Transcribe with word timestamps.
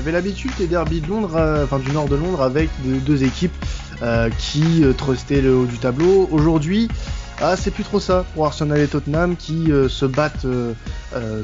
avait 0.00 0.12
l'habitude 0.12 0.50
des 0.56 0.66
derbies 0.66 1.02
de 1.02 1.08
Londres, 1.08 1.36
euh, 1.36 1.64
enfin 1.64 1.78
du 1.78 1.92
nord 1.92 2.08
de 2.08 2.16
Londres, 2.16 2.40
avec 2.40 2.70
deux 2.82 3.22
équipes 3.22 3.52
euh, 4.00 4.30
qui 4.38 4.82
euh, 4.82 4.94
trustaient 4.94 5.42
le 5.42 5.54
haut 5.54 5.66
du 5.66 5.76
tableau. 5.76 6.26
Aujourd'hui, 6.32 6.88
ah, 7.42 7.54
c'est 7.54 7.70
plus 7.70 7.84
trop 7.84 8.00
ça 8.00 8.24
pour 8.32 8.46
Arsenal 8.46 8.80
et 8.80 8.86
Tottenham 8.86 9.36
qui 9.36 9.70
se 9.88 10.04
battent 10.04 10.46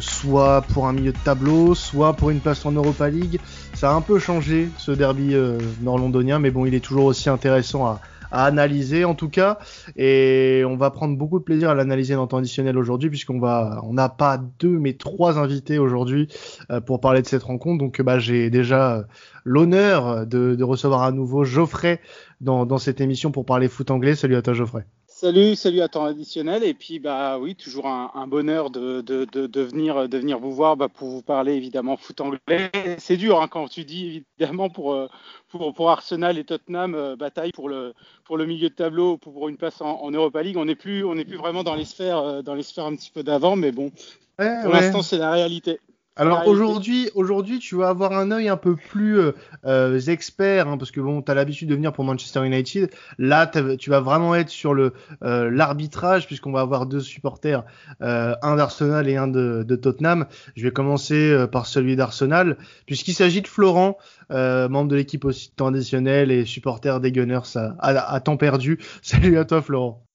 soit 0.00 0.61
pour 0.72 0.87
un 0.87 0.92
milieu 0.92 1.12
de 1.12 1.19
tableau, 1.24 1.74
soit 1.74 2.12
pour 2.12 2.29
une 2.29 2.41
place 2.41 2.66
en 2.66 2.73
Europa 2.73 3.09
League. 3.09 3.41
Ça 3.73 3.91
a 3.91 3.95
un 3.95 4.02
peu 4.02 4.19
changé 4.19 4.68
ce 4.77 4.93
derby 4.93 5.34
nord-londonien, 5.80 6.38
mais 6.38 6.50
bon, 6.50 6.66
il 6.66 6.75
est 6.75 6.84
toujours 6.84 7.07
aussi 7.07 7.30
intéressant 7.30 7.86
à, 7.86 8.00
à 8.30 8.45
analyser 8.45 9.04
en 9.04 9.14
tout 9.14 9.29
cas. 9.29 9.59
Et 9.96 10.62
on 10.66 10.77
va 10.77 10.90
prendre 10.90 11.16
beaucoup 11.16 11.38
de 11.38 11.45
plaisir 11.45 11.70
à 11.70 11.74
l'analyser 11.74 12.14
dans 12.14 12.22
le 12.22 12.29
temps 12.29 12.38
additionnel 12.38 12.79
aujourd'hui 12.79 13.10
puisqu'on 13.10 13.38
va, 13.38 13.80
on 13.84 13.95
n'a 13.95 14.09
pas 14.09 14.38
deux 14.59 14.79
mais 14.79 14.95
trois 14.95 15.38
invités 15.38 15.79
aujourd'hui 15.79 16.28
euh, 16.70 16.80
pour 16.80 17.00
parler 17.00 17.23
de 17.23 17.27
cette 17.27 17.42
rencontre. 17.42 17.78
Donc 17.78 18.01
bah, 18.02 18.18
j'ai 18.18 18.51
déjà 18.51 18.96
euh, 18.96 19.02
l'honneur 19.45 20.27
de, 20.27 20.54
de, 20.54 20.65
recevoir 20.65 21.02
à 21.02 21.12
nouveau 21.12 21.45
Geoffrey 21.45 22.01
dans, 22.41 22.66
dans 22.66 22.78
cette 22.78 23.01
émission 23.01 23.30
pour 23.30 23.45
parler 23.45 23.68
foot 23.68 23.91
anglais. 23.91 24.15
Salut 24.15 24.37
à 24.37 24.43
toi 24.43 24.54
Geoffrey. 24.54 24.84
Salut, 25.19 25.56
salut 25.56 25.80
à 25.80 25.88
temps 25.88 26.05
additionnel. 26.05 26.62
Et 26.62 26.75
puis, 26.75 26.98
bah 26.98 27.38
oui, 27.38 27.55
toujours 27.55 27.87
un, 27.87 28.11
un 28.12 28.27
bonheur 28.27 28.69
de, 28.69 29.01
de, 29.01 29.24
de, 29.24 29.47
de, 29.47 29.61
venir, 29.62 30.11
de 30.11 30.19
venir 30.19 30.38
vous 30.38 30.52
voir 30.52 30.77
bah, 30.77 30.91
pour 30.91 31.09
vous 31.09 31.23
parler 31.23 31.55
évidemment 31.55 31.97
foot 31.97 32.20
anglais. 32.20 32.70
C'est 32.98 33.16
dur 33.16 33.41
hein, 33.41 33.48
quand 33.48 33.66
tu 33.66 33.87
dis 33.87 34.27
évidemment 34.38 34.69
pour, 34.69 34.93
euh, 34.93 35.09
pour, 35.48 35.73
pour 35.73 35.91
Arsenal 35.91 36.37
et 36.37 36.45
Tottenham, 36.45 36.95
euh, 36.95 37.16
bataille 37.16 37.52
pour 37.52 37.71
le, 37.71 37.95
pour 38.27 38.37
le 38.37 38.45
milieu 38.45 38.69
de 38.69 38.74
tableau, 38.74 39.16
pour 39.16 39.48
une 39.48 39.57
place 39.57 39.80
en, 39.80 40.02
en 40.02 40.10
Europa 40.10 40.43
League. 40.43 40.59
On 40.59 40.66
n'est 40.66 40.74
plus, 40.74 41.02
on 41.02 41.15
plus 41.15 41.38
vraiment 41.38 41.65
dans 41.65 41.77
les 41.77 41.87
sphères, 41.87 42.19
euh, 42.19 42.43
dans 42.43 42.55
les 42.55 42.62
sphères 42.62 42.85
un 42.85 42.95
petit 42.95 43.10
peu 43.10 43.23
d'avant, 43.23 43.57
mais 43.57 43.73
bon, 43.73 43.91
ouais, 44.38 44.60
pour 44.65 44.71
ouais. 44.71 44.80
l'instant, 44.83 45.01
c'est 45.01 45.16
la 45.16 45.30
réalité. 45.30 45.80
Alors 46.19 46.48
aujourd'hui, 46.48 47.11
aujourd'hui, 47.15 47.59
tu 47.59 47.77
vas 47.77 47.91
avoir 47.91 48.12
un 48.12 48.30
œil 48.30 48.48
un 48.48 48.57
peu 48.57 48.74
plus 48.74 49.19
euh, 49.19 49.33
euh, 49.66 50.01
expert, 50.01 50.66
hein, 50.66 50.79
parce 50.79 50.90
que 50.90 51.01
bon, 51.01 51.21
tu 51.21 51.30
as 51.30 51.35
l'habitude 51.35 51.68
de 51.68 51.74
venir 51.74 51.93
pour 51.93 52.04
Manchester 52.04 52.46
United. 52.46 52.90
Là, 53.18 53.46
tu 53.79 53.90
vas 53.90 54.01
vraiment 54.01 54.35
être 54.35 54.49
sur 54.49 54.73
le 54.73 54.95
euh, 55.23 55.51
l'arbitrage, 55.51 56.27
puisqu'on 56.27 56.52
va 56.52 56.60
avoir 56.60 56.87
deux 56.87 57.01
supporters, 57.01 57.65
euh, 58.01 58.35
un 58.40 58.57
d'Arsenal 58.57 59.09
et 59.10 59.16
un 59.16 59.29
de, 59.29 59.63
de, 59.63 59.77
Tottenham. 59.77 60.24
Je 60.55 60.63
vais 60.63 60.71
commencer 60.71 61.30
euh, 61.30 61.46
par 61.46 61.66
celui 61.66 61.96
d'Arsenal, 61.96 62.57
puisqu'il 62.87 63.15
s'agit 63.15 63.43
de 63.43 63.49
Florent, 63.49 63.99
euh, 64.31 64.71
membre 64.71 64.88
de 64.88 64.97
l'équipe 64.97 65.25
aussi 65.27 65.53
traditionnelle 65.55 66.31
et 66.31 66.47
supporter 66.47 66.99
des 67.00 67.12
Gunners 67.12 67.56
à, 67.56 67.75
à, 67.78 68.15
à 68.15 68.21
temps 68.21 68.38
perdu. 68.38 68.78
Salut 69.03 69.37
à 69.37 69.44
toi, 69.44 69.60
Florent. 69.60 70.06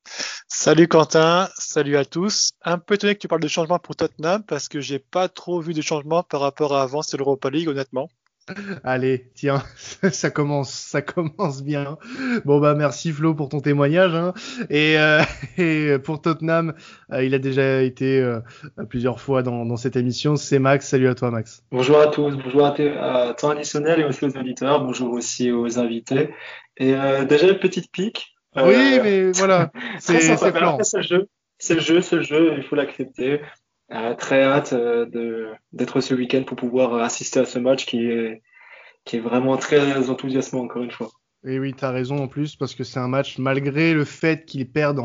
Salut 0.48 0.88
Quentin, 0.88 1.50
salut 1.58 1.98
à 1.98 2.06
tous. 2.06 2.52
Un 2.64 2.78
peu 2.78 2.96
étonné 2.96 3.16
que 3.16 3.20
tu 3.20 3.28
parles 3.28 3.42
de 3.42 3.48
changement 3.48 3.80
pour 3.80 3.96
Tottenham 3.96 4.44
parce 4.44 4.68
que 4.68 4.80
j'ai 4.80 5.00
pas 5.00 5.28
trop 5.30 5.60
vu 5.62 5.74
de 5.74 5.82
changement 5.82 6.24
par 6.24 6.42
rapport 6.42 6.76
à 6.76 6.84
avant, 6.84 7.02
c'est 7.02 7.18
l'Europa 7.18 7.50
League 7.50 7.68
honnêtement. 7.68 8.10
Allez, 8.84 9.32
tiens, 9.36 9.64
ça 10.12 10.30
commence, 10.30 10.72
ça 10.72 11.02
commence 11.02 11.64
bien. 11.64 11.98
Bon 12.44 12.60
bah 12.60 12.76
merci 12.76 13.12
Flo 13.12 13.34
pour 13.34 13.50
ton 13.50 13.60
témoignage. 13.60 14.14
Hein. 14.14 14.34
Et, 14.70 14.98
euh, 14.98 15.22
et, 15.58 15.98
pour 16.00 16.22
Tottenham, 16.22 16.74
euh, 17.12 17.24
il 17.24 17.34
a 17.34 17.40
déjà 17.40 17.82
été 17.82 18.20
euh, 18.20 18.40
plusieurs 18.90 19.20
fois 19.20 19.44
dans, 19.44 19.66
dans, 19.66 19.78
cette 19.78 19.96
émission. 19.96 20.36
C'est 20.36 20.60
Max. 20.60 20.88
Salut 20.88 21.08
à 21.08 21.16
toi 21.16 21.32
Max. 21.32 21.64
Bonjour 21.72 22.00
à 22.00 22.08
tous. 22.08 22.36
Bonjour 22.36 22.66
à, 22.66 22.74
à 22.74 23.34
temps 23.34 23.52
additionnel 23.52 24.02
et 24.02 24.04
aussi 24.04 24.26
aux 24.26 24.38
auditeurs. 24.38 24.84
Bonjour 24.84 25.14
aussi 25.14 25.52
aux 25.52 25.80
invités. 25.80 26.30
Et 26.78 26.94
euh, 26.96 27.26
déjà 27.26 27.48
une 27.48 27.60
petite 27.60 27.92
pique. 27.92 28.36
Oui, 28.56 28.64
euh, 28.64 29.04
mais 29.04 29.32
voilà, 29.32 29.72
c'est 30.00 30.14
le 30.14 31.02
jeu, 31.02 31.30
c'est 31.58 31.76
le 31.76 31.80
jeu, 31.80 32.02
c'est 32.02 32.16
le 32.18 32.22
jeu, 32.24 32.54
il 32.58 32.64
faut 32.64 32.76
l'accepter. 32.76 33.42
Euh, 33.92 34.14
très 34.16 34.42
hâte 34.44 34.72
euh, 34.72 35.06
de 35.06 35.50
d'être 35.74 36.00
ce 36.00 36.14
week-end 36.14 36.44
pour 36.44 36.56
pouvoir 36.56 36.96
assister 36.96 37.42
à 37.42 37.46
ce 37.46 37.60
match 37.60 37.86
qui 37.86 38.06
est 38.06 38.42
qui 39.04 39.18
est 39.18 39.20
vraiment 39.20 39.58
très 39.58 40.10
enthousiasmant 40.10 40.62
encore 40.62 40.84
une 40.84 40.92
fois. 40.92 41.10
Et 41.46 41.60
oui, 41.60 41.74
tu 41.76 41.84
as 41.84 41.92
raison 41.92 42.18
en 42.24 42.28
plus 42.28 42.56
parce 42.56 42.76
que 42.76 42.84
c'est 42.84 43.00
un 43.00 43.08
match 43.08 43.38
malgré 43.40 43.94
le 43.94 44.06
fait 44.06 44.46
qu'ils 44.46 44.70
perdent 44.70 45.00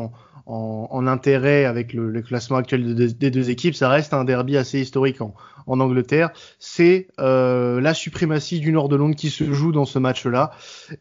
en, 0.45 1.07
intérêt 1.07 1.65
avec 1.65 1.93
le, 1.93 2.21
classement 2.21 2.57
actuel 2.57 2.95
de, 2.95 3.07
des 3.07 3.31
deux 3.31 3.49
équipes, 3.49 3.75
ça 3.75 3.89
reste 3.89 4.13
un 4.13 4.23
derby 4.23 4.55
assez 4.55 4.79
historique 4.79 5.21
en, 5.21 5.33
en 5.65 5.79
Angleterre. 5.79 6.29
C'est 6.59 7.07
euh, 7.19 7.81
la 7.81 7.93
suprématie 7.93 8.59
du 8.59 8.71
nord 8.71 8.87
de 8.87 8.95
Londres 8.95 9.15
qui 9.15 9.29
se 9.29 9.51
joue 9.51 9.71
dans 9.71 9.85
ce 9.85 9.99
match-là. 9.99 10.51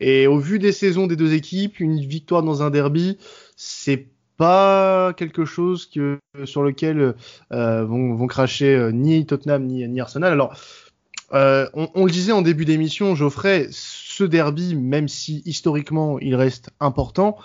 Et 0.01 0.27
au 0.27 0.39
vu 0.39 0.59
des 0.59 0.73
saisons 0.73 1.07
des 1.07 1.17
deux 1.17 1.33
équipes, 1.35 1.81
une 1.81 2.01
victoire 2.01 2.43
dans 2.43 2.63
un 2.63 2.71
derby, 2.71 3.19
c'est 3.57 4.09
pas 4.37 5.13
quelque 5.17 5.45
chose 5.45 5.87
que, 5.87 6.19
sur 6.45 6.63
lequel 6.63 7.15
euh, 7.53 7.85
vont, 7.85 8.15
vont 8.15 8.27
cracher 8.27 8.75
euh, 8.75 8.91
ni 8.91 9.25
Tottenham 9.25 9.65
ni, 9.65 9.87
ni 9.89 10.01
Arsenal. 10.01 10.33
Alors, 10.33 10.55
euh, 11.33 11.69
on, 11.75 11.89
on, 11.95 12.05
le 12.05 12.11
disait 12.11 12.33
en 12.33 12.43
début 12.43 12.65
d'émission, 12.65 13.15
Geoffrey, 13.15 13.69
ce 14.17 14.25
derby, 14.25 14.75
même 14.75 15.09
si 15.09 15.43
historiquement 15.45 16.19
il 16.21 16.35
reste 16.37 16.71
important, 16.81 17.37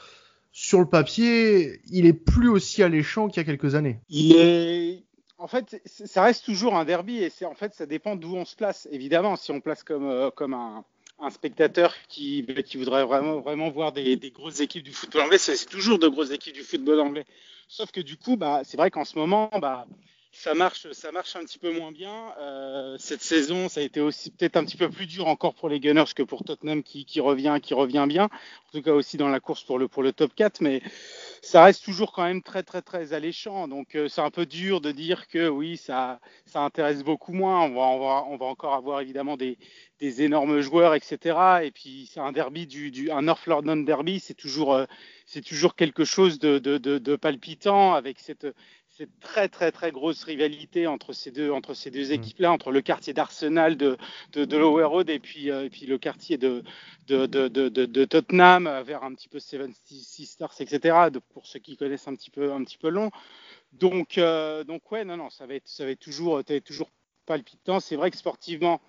sur 0.54 0.80
le 0.80 0.86
papier, 0.86 1.82
il 1.92 2.06
est 2.06 2.14
plus 2.14 2.48
aussi 2.48 2.82
alléchant 2.82 3.28
qu'il 3.28 3.38
y 3.38 3.40
a 3.42 3.44
quelques 3.44 3.76
années. 3.76 4.00
Il 4.08 4.38
est, 4.38 5.04
en 5.38 5.48
fait, 5.48 5.82
ça 5.86 6.24
reste 6.24 6.46
toujours 6.46 6.76
un 6.76 6.86
derby 6.86 7.18
et 7.18 7.30
c'est 7.30 7.44
en 7.44 7.56
fait 7.56 7.74
ça 7.74 7.86
dépend 7.86 8.16
d'où 8.16 8.36
on 8.36 8.46
se 8.46 8.56
place. 8.56 8.88
Évidemment, 8.90 9.36
si 9.36 9.52
on 9.52 9.60
place 9.60 9.84
comme 9.84 10.08
euh, 10.08 10.32
comme 10.32 10.54
un, 10.54 10.86
spectateur 11.30 11.94
qui, 12.08 12.46
qui 12.66 12.78
voudrait 12.78 13.06
vraiment 13.06 13.42
vraiment 13.42 13.70
voir 13.70 13.92
des, 13.92 14.16
des 14.16 14.32
grosses 14.32 14.62
équipes 14.62 14.84
du 14.84 14.94
football 14.94 15.24
anglais, 15.24 15.38
c'est 15.38 15.66
toujours 15.66 16.00
de 16.00 16.08
grosses 16.08 16.32
équipes 16.32 16.56
du 16.56 16.64
football 16.64 17.02
anglais. 17.02 17.26
Sauf 17.68 17.92
que 17.92 18.02
du 18.02 18.16
coup, 18.16 18.38
bah, 18.38 18.62
c'est 18.64 18.78
vrai 18.78 18.92
qu'en 18.92 19.06
ce 19.06 19.20
moment, 19.20 19.50
bah, 19.62 19.86
ça 20.34 20.54
marche, 20.54 20.90
ça 20.94 21.12
marche 21.12 21.36
un 21.36 21.44
petit 21.44 21.60
peu 21.60 21.72
moins 21.74 21.92
bien. 21.92 22.34
Euh, 22.40 22.96
cette 22.98 23.22
saison, 23.22 23.68
ça 23.68 23.82
a 23.82 23.84
été 23.84 24.00
aussi 24.00 24.32
peut-être 24.32 24.56
un 24.56 24.64
petit 24.64 24.78
peu 24.78 24.90
plus 24.90 25.06
dur 25.06 25.28
encore 25.28 25.54
pour 25.54 25.68
les 25.68 25.80
Gunners 25.82 26.14
que 26.16 26.24
pour 26.24 26.46
Tottenham 26.46 26.84
qui, 26.84 27.06
revient, 27.20 27.60
qui 27.62 27.74
revient 27.74 28.06
bien. 28.08 28.26
En 28.26 28.72
tout 28.72 28.82
cas 28.82 28.94
aussi 28.94 29.18
dans 29.18 29.28
la 29.28 29.42
course 29.42 29.64
pour 29.64 29.78
le 29.78 30.12
top 30.14 30.34
4, 30.34 30.62
mais 30.62 30.82
ça 31.42 31.64
reste 31.66 31.84
toujours 31.84 32.14
quand 32.14 32.24
même 32.24 32.42
très 32.42 32.64
très 32.64 32.82
très 32.82 33.12
alléchant. 33.12 33.68
Donc 33.68 33.96
euh, 33.96 34.08
c'est 34.08 34.22
un 34.22 34.32
peu 34.32 34.46
dur 34.46 34.80
de 34.80 34.92
dire 34.92 35.28
que 35.28 35.50
oui, 35.50 35.76
ça 35.76 36.20
intéresse 36.56 37.04
beaucoup 37.04 37.34
moins. 37.34 37.64
On 37.64 38.38
va 38.38 38.46
encore 38.46 38.74
avoir 38.74 39.02
évidemment 39.02 39.36
des 39.36 39.58
énormes 40.22 40.62
joueurs, 40.62 40.96
etc. 40.96 41.38
Et 41.64 41.72
puis 41.72 42.10
c'est 42.12 42.22
un 42.22 42.32
derby 42.32 42.68
du, 42.68 43.12
un 43.12 43.24
North 43.24 43.46
London 43.48 43.78
derby, 43.78 44.22
c'est 44.22 44.34
toujours 44.34 44.74
euh, 44.76 44.86
quelque 45.76 46.06
chose 46.06 46.40
de 46.40 47.16
palpitant 47.18 47.94
avec 47.94 48.20
cette 48.20 48.48
cette 48.98 49.20
très 49.20 49.48
très 49.48 49.72
très 49.72 49.92
grosse 49.92 50.24
rivalité 50.24 50.88
entre 50.88 51.14
ces 51.14 51.32
deux 51.32 51.52
entre 51.52 51.74
ces 51.74 51.92
deux 51.92 52.12
équipes 52.12 52.40
là 52.40 52.52
entre 52.52 52.72
le 52.72 52.82
quartier 52.82 53.14
d'Arsenal 53.14 53.78
de, 53.78 53.98
de, 54.34 54.46
de 54.46 54.58
Lower 54.58 54.84
Road 54.84 55.10
et 55.10 55.20
puis 55.20 55.50
euh, 55.50 55.66
et 55.66 55.70
puis 55.70 55.86
le 55.86 55.98
quartier 55.98 56.38
de 56.38 56.64
de, 57.08 57.26
de, 57.26 58.06
Tottenham 58.06 58.70
vers 58.86 59.04
un 59.04 59.14
petit 59.14 59.28
peu 59.30 59.40
Seven 59.40 59.74
Sisters 59.86 60.54
etc 60.60 60.98
pour 61.34 61.48
ceux 61.48 61.60
qui 61.60 61.78
connaissent 61.78 62.08
un 62.08 62.16
petit 62.16 62.30
peu 62.30 62.52
un 62.54 62.64
petit 62.64 62.78
peu 62.78 62.90
long 62.90 63.12
donc 63.74 64.18
euh, 64.18 64.64
donc 64.64 64.92
ouais 64.92 65.06
non 65.06 65.18
non 65.18 65.30
ça 65.30 65.46
va 65.46 65.56
être 65.56 65.68
ça 65.68 65.86
va 65.86 65.92
être 65.92 66.00
toujours 66.00 66.38
ça 66.38 66.54
va 66.54 66.56
être 66.56 66.64
toujours 66.64 66.90
palpitant. 67.26 67.80
C'est 67.80 67.96
vrai 67.96 68.12
que 68.12 68.18
sportivement 68.18 68.82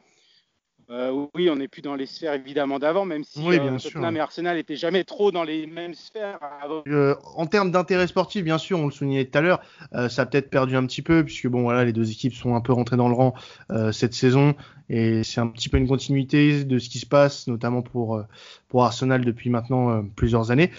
euh, 0.90 1.26
oui, 1.34 1.48
on 1.50 1.56
n'est 1.56 1.68
plus 1.68 1.82
dans 1.82 1.94
les 1.94 2.06
sphères 2.06 2.34
évidemment 2.34 2.78
d'avant, 2.78 3.04
même 3.04 3.24
si 3.24 3.40
oui, 3.40 3.58
euh, 3.58 3.78
Tottenham 3.78 4.16
et 4.16 4.20
Arsenal 4.20 4.56
n'étaient 4.56 4.76
jamais 4.76 5.04
trop 5.04 5.30
dans 5.30 5.44
les 5.44 5.66
mêmes 5.66 5.94
sphères. 5.94 6.38
Avant. 6.62 6.82
Euh, 6.86 7.14
en 7.36 7.46
termes 7.46 7.70
d'intérêt 7.70 8.06
sportif, 8.06 8.44
bien 8.44 8.58
sûr, 8.58 8.78
on 8.78 8.86
le 8.86 8.92
soulignait 8.92 9.24
tout 9.24 9.38
à 9.38 9.40
l'heure, 9.40 9.60
euh, 9.94 10.08
ça 10.08 10.22
a 10.22 10.26
peut-être 10.26 10.50
perdu 10.50 10.76
un 10.76 10.86
petit 10.86 11.02
peu, 11.02 11.24
puisque 11.24 11.48
bon, 11.48 11.62
voilà, 11.62 11.84
les 11.84 11.92
deux 11.92 12.10
équipes 12.10 12.34
sont 12.34 12.54
un 12.54 12.60
peu 12.60 12.72
rentrées 12.72 12.96
dans 12.96 13.08
le 13.08 13.14
rang 13.14 13.34
euh, 13.70 13.92
cette 13.92 14.14
saison, 14.14 14.54
et 14.88 15.22
c'est 15.24 15.40
un 15.40 15.46
petit 15.46 15.68
peu 15.68 15.78
une 15.78 15.88
continuité 15.88 16.64
de 16.64 16.78
ce 16.78 16.88
qui 16.88 16.98
se 16.98 17.06
passe, 17.06 17.46
notamment 17.46 17.82
pour 17.82 18.22
pour 18.68 18.84
Arsenal 18.84 19.24
depuis 19.24 19.50
maintenant 19.50 20.04
plusieurs 20.16 20.50
années. 20.50 20.70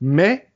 Mais 0.00 0.48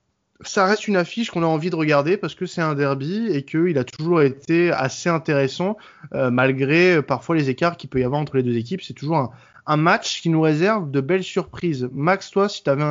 ça 0.43 0.67
reste 0.67 0.87
une 0.87 0.97
affiche 0.97 1.31
qu'on 1.31 1.43
a 1.43 1.47
envie 1.47 1.71
de 1.71 1.77
regarder 1.77 2.17
parce 2.17 2.35
que 2.35 2.47
c'est 2.47 2.61
un 2.61 2.75
derby 2.75 3.27
et 3.29 3.45
qu'il 3.45 3.77
a 3.77 3.85
toujours 3.85 4.23
été 4.23 4.71
assez 4.71 5.09
intéressant 5.09 5.77
euh, 6.15 6.31
malgré 6.31 6.97
euh, 6.97 7.03
parfois 7.03 7.37
les 7.37 7.51
écarts 7.51 7.77
qu'il 7.77 7.91
peut 7.91 8.01
y 8.01 8.05
avoir 8.05 8.21
entre 8.21 8.37
les 8.37 8.43
deux 8.43 8.57
équipes. 8.57 8.83
C'est 8.83 8.95
toujours 8.95 9.33
un, 9.67 9.77
match 9.77 10.23
qui 10.23 10.31
nous 10.31 10.41
réserve 10.41 10.91
de 10.91 11.01
belles 11.01 11.25
surprises. 11.25 11.89
Max, 11.93 12.31
toi, 12.31 12.49
si 12.49 12.63
tu 12.63 12.71
avais 12.71 12.85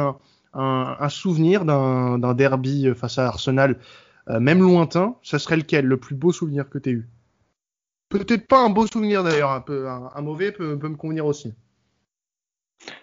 un, 0.54 1.10
souvenir 1.10 1.66
d'un 1.66 2.34
derby 2.34 2.90
face 2.96 3.18
à 3.18 3.28
Arsenal, 3.28 3.80
euh, 4.30 4.40
même 4.40 4.60
lointain, 4.60 5.16
ça 5.24 5.40
serait 5.40 5.58
lequel? 5.58 5.86
Le 5.86 5.98
plus 5.98 6.16
beau 6.16 6.32
souvenir 6.32 6.70
que 6.70 6.78
tu 6.78 6.92
eu? 6.92 7.10
Peut-être 8.10 8.48
pas 8.48 8.64
un 8.64 8.70
beau 8.70 8.86
souvenir 8.88 9.24
d'ailleurs, 9.24 9.64
un, 9.70 10.22
mauvais 10.22 10.52
peut 10.52 10.76
me 10.76 10.96
convenir 10.96 11.26
aussi. 11.26 11.54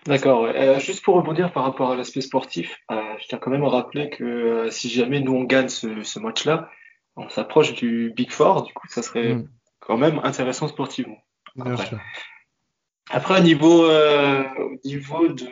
D'accord. 0.07 0.45
Euh, 0.45 0.79
juste 0.79 1.03
pour 1.03 1.15
rebondir 1.15 1.53
par 1.53 1.65
rapport 1.65 1.93
à 1.93 1.97
l'aspect 1.97 2.21
sportif, 2.21 2.79
euh, 2.91 3.01
je 3.21 3.27
tiens 3.27 3.39
quand 3.39 3.51
même 3.51 3.65
à 3.65 3.71
rappeler 3.71 4.11
que 4.11 4.25
euh, 4.25 4.71
si 4.71 4.91
jamais 4.91 5.21
nous 5.21 5.33
on 5.33 5.45
gagne 5.45 5.69
ce, 5.69 6.03
ce 6.03 6.19
match-là, 6.19 6.71
on 7.17 7.29
s'approche 7.31 7.73
du 7.75 8.13
Big 8.15 8.31
Four, 8.31 8.65
du 8.65 8.75
coup 8.75 8.87
ça 8.89 9.03
serait 9.03 9.35
mm. 9.35 9.49
quand 9.81 9.97
même 9.97 10.21
intéressant 10.23 10.69
sportivement. 10.69 11.17
Après, 11.59 11.97
Après 13.11 13.41
au 13.41 13.43
niveau, 13.43 13.85
euh, 13.87 14.45
au 14.59 14.87
niveau 14.87 15.29
de, 15.29 15.47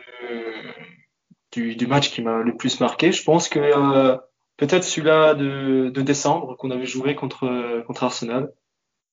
du, 1.51 1.75
du 1.75 1.87
match 1.87 2.11
qui 2.11 2.21
m'a 2.21 2.37
le 2.37 2.55
plus 2.55 2.79
marqué, 2.79 3.11
je 3.11 3.23
pense 3.23 3.49
que 3.49 3.59
euh, 3.59 4.17
peut-être 4.57 4.83
celui-là 4.83 5.33
de, 5.33 5.89
de 5.89 6.01
décembre 6.03 6.57
qu'on 6.57 6.69
avait 6.69 6.85
joué 6.85 7.15
contre, 7.15 7.81
contre 7.87 8.03
Arsenal 8.03 8.51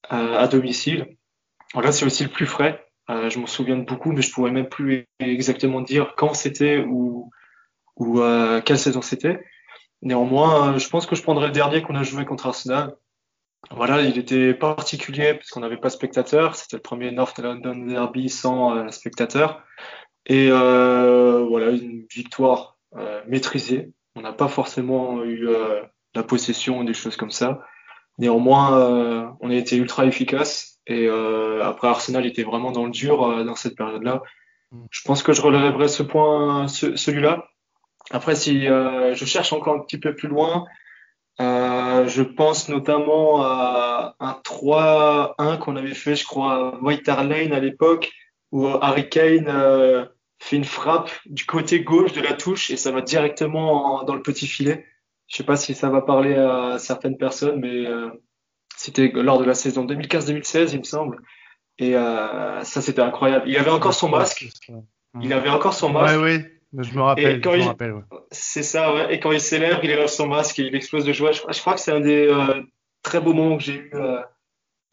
à 0.08 0.48
domicile. 0.48 1.16
Là 1.74 1.92
c'est 1.92 2.04
aussi 2.04 2.24
le 2.24 2.30
plus 2.30 2.46
frais 2.46 2.89
je 3.28 3.38
m'en 3.38 3.46
souviens 3.46 3.76
de 3.76 3.84
beaucoup, 3.84 4.12
mais 4.12 4.22
je 4.22 4.32
pourrais 4.32 4.50
même 4.50 4.68
plus 4.68 5.06
exactement 5.18 5.80
dire 5.80 6.14
quand 6.16 6.34
c'était 6.34 6.78
ou, 6.78 7.30
ou 7.96 8.20
quelle 8.64 8.78
saison 8.78 9.02
c'était. 9.02 9.44
Néanmoins, 10.02 10.78
je 10.78 10.88
pense 10.88 11.06
que 11.06 11.16
je 11.16 11.22
prendrais 11.22 11.46
le 11.48 11.52
dernier 11.52 11.82
qu'on 11.82 11.94
a 11.94 12.02
joué 12.02 12.24
contre 12.24 12.46
Arsenal. 12.46 12.94
Voilà, 13.70 14.00
il 14.02 14.18
était 14.18 14.54
particulier 14.54 15.34
parce 15.34 15.50
qu'on 15.50 15.60
n'avait 15.60 15.76
pas 15.76 15.88
de 15.88 15.92
spectateurs. 15.92 16.56
C'était 16.56 16.76
le 16.76 16.82
premier 16.82 17.12
North 17.12 17.38
London 17.38 17.76
Derby 17.76 18.28
sans 18.28 18.74
euh, 18.74 18.88
spectateurs. 18.88 19.62
Et 20.26 20.48
euh, 20.50 21.44
voilà, 21.46 21.70
une 21.70 22.06
victoire 22.10 22.78
euh, 22.96 23.20
maîtrisée. 23.26 23.92
On 24.16 24.22
n'a 24.22 24.32
pas 24.32 24.48
forcément 24.48 25.22
eu 25.22 25.46
euh, 25.48 25.82
la 26.14 26.22
possession, 26.22 26.84
des 26.84 26.94
choses 26.94 27.16
comme 27.16 27.30
ça. 27.30 27.60
Néanmoins, 28.18 28.78
euh, 28.78 29.26
on 29.40 29.50
a 29.50 29.54
été 29.54 29.76
ultra 29.76 30.06
efficace. 30.06 30.69
Et 30.86 31.08
après, 31.08 31.88
Arsenal 31.88 32.26
était 32.26 32.42
vraiment 32.42 32.72
dans 32.72 32.84
le 32.84 32.90
dur 32.90 33.44
dans 33.44 33.54
cette 33.54 33.76
période-là. 33.76 34.22
Mm. 34.72 34.84
Je 34.90 35.02
pense 35.02 35.22
que 35.22 35.32
je 35.32 35.42
relèverai 35.42 35.88
ce 35.88 36.02
point, 36.02 36.68
ce, 36.68 36.96
celui-là. 36.96 37.48
Après, 38.10 38.34
si 38.34 38.64
je 38.64 39.24
cherche 39.24 39.52
encore 39.52 39.74
un 39.74 39.80
petit 39.80 39.98
peu 39.98 40.14
plus 40.14 40.28
loin, 40.28 40.66
euh, 41.40 42.06
je 42.06 42.22
pense 42.22 42.68
notamment 42.68 43.42
à 43.42 44.14
un 44.20 44.38
3-1 44.44 45.58
qu'on 45.58 45.76
avait 45.76 45.94
fait, 45.94 46.14
je 46.14 46.26
crois, 46.26 46.52
à 46.52 46.78
White 46.82 47.06
Lane 47.06 47.52
à 47.52 47.60
l'époque, 47.60 48.10
où 48.52 48.66
Harry 48.66 49.08
Kane 49.08 49.48
euh, 49.48 50.04
fait 50.38 50.56
une 50.56 50.64
frappe 50.64 51.10
du 51.26 51.46
côté 51.46 51.80
gauche 51.82 52.12
de 52.12 52.20
la 52.20 52.34
touche 52.34 52.70
et 52.70 52.76
ça 52.76 52.90
va 52.90 53.00
directement 53.00 54.02
dans 54.04 54.14
le 54.14 54.22
petit 54.22 54.46
filet. 54.46 54.84
Je 55.28 55.36
sais 55.36 55.44
pas 55.44 55.56
si 55.56 55.74
ça 55.74 55.88
va 55.88 56.02
parler 56.02 56.34
à 56.34 56.78
certaines 56.78 57.16
personnes, 57.16 57.60
mais 57.60 57.86
euh, 57.86 58.10
c'était 58.76 59.10
lors 59.14 59.38
de 59.38 59.44
la 59.44 59.54
saison 59.54 59.84
2015-2016, 59.86 60.70
il 60.72 60.78
me 60.78 60.84
semble. 60.84 61.18
Et 61.78 61.92
ça, 61.92 62.80
c'était 62.82 63.00
incroyable. 63.00 63.48
Il 63.48 63.56
avait 63.56 63.70
encore 63.70 63.94
son 63.94 64.08
masque. 64.08 64.48
Il 65.20 65.32
avait 65.32 65.48
encore 65.48 65.74
son 65.74 65.90
masque. 65.90 66.16
Ouais, 66.16 66.22
ouais. 66.22 66.60
Je 66.78 66.94
me 66.94 67.02
rappelle. 67.02 67.42
je 67.42 67.50
me 67.50 67.62
rappelle 67.64 67.92
ouais. 67.92 68.02
C'est 68.30 68.62
ça, 68.62 68.94
ouais. 68.94 69.14
Et 69.14 69.18
quand 69.20 69.32
il 69.32 69.40
célèbre, 69.40 69.80
il 69.82 69.90
élève 69.90 70.06
son 70.06 70.28
masque 70.28 70.58
et 70.60 70.62
il 70.62 70.74
explose 70.74 71.04
de 71.04 71.12
joie. 71.12 71.32
Je, 71.32 71.40
crois 71.60 71.74
que 71.74 71.80
c'est 71.80 71.90
un 71.90 72.00
des 72.00 72.28
euh, 72.28 72.62
très 73.02 73.20
beaux 73.20 73.32
moments 73.32 73.56
que 73.56 73.64
j'ai 73.64 73.74
eu 73.74 73.90
euh, 73.94 74.20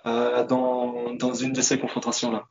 euh, 0.06 0.46
dans, 0.46 1.14
dans 1.14 1.34
une 1.34 1.54
de 1.54 1.62
ces 1.62 1.78
confrontations-là. 1.78 2.46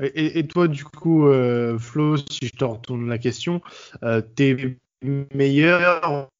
Et, 0.00 0.38
et, 0.38 0.46
toi, 0.46 0.66
du 0.66 0.84
coup, 0.84 1.28
euh, 1.28 1.78
Flo, 1.78 2.16
si 2.16 2.46
je 2.46 2.50
te 2.50 2.64
retourne 2.64 3.08
la 3.08 3.18
question, 3.18 3.60
euh, 4.02 4.20
tes 4.20 4.78
meilleurs, 5.02 6.30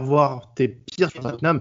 voire 0.00 0.54
tes 0.54 0.68
pires 0.68 1.10
sur 1.10 1.20
Tottenham, 1.20 1.60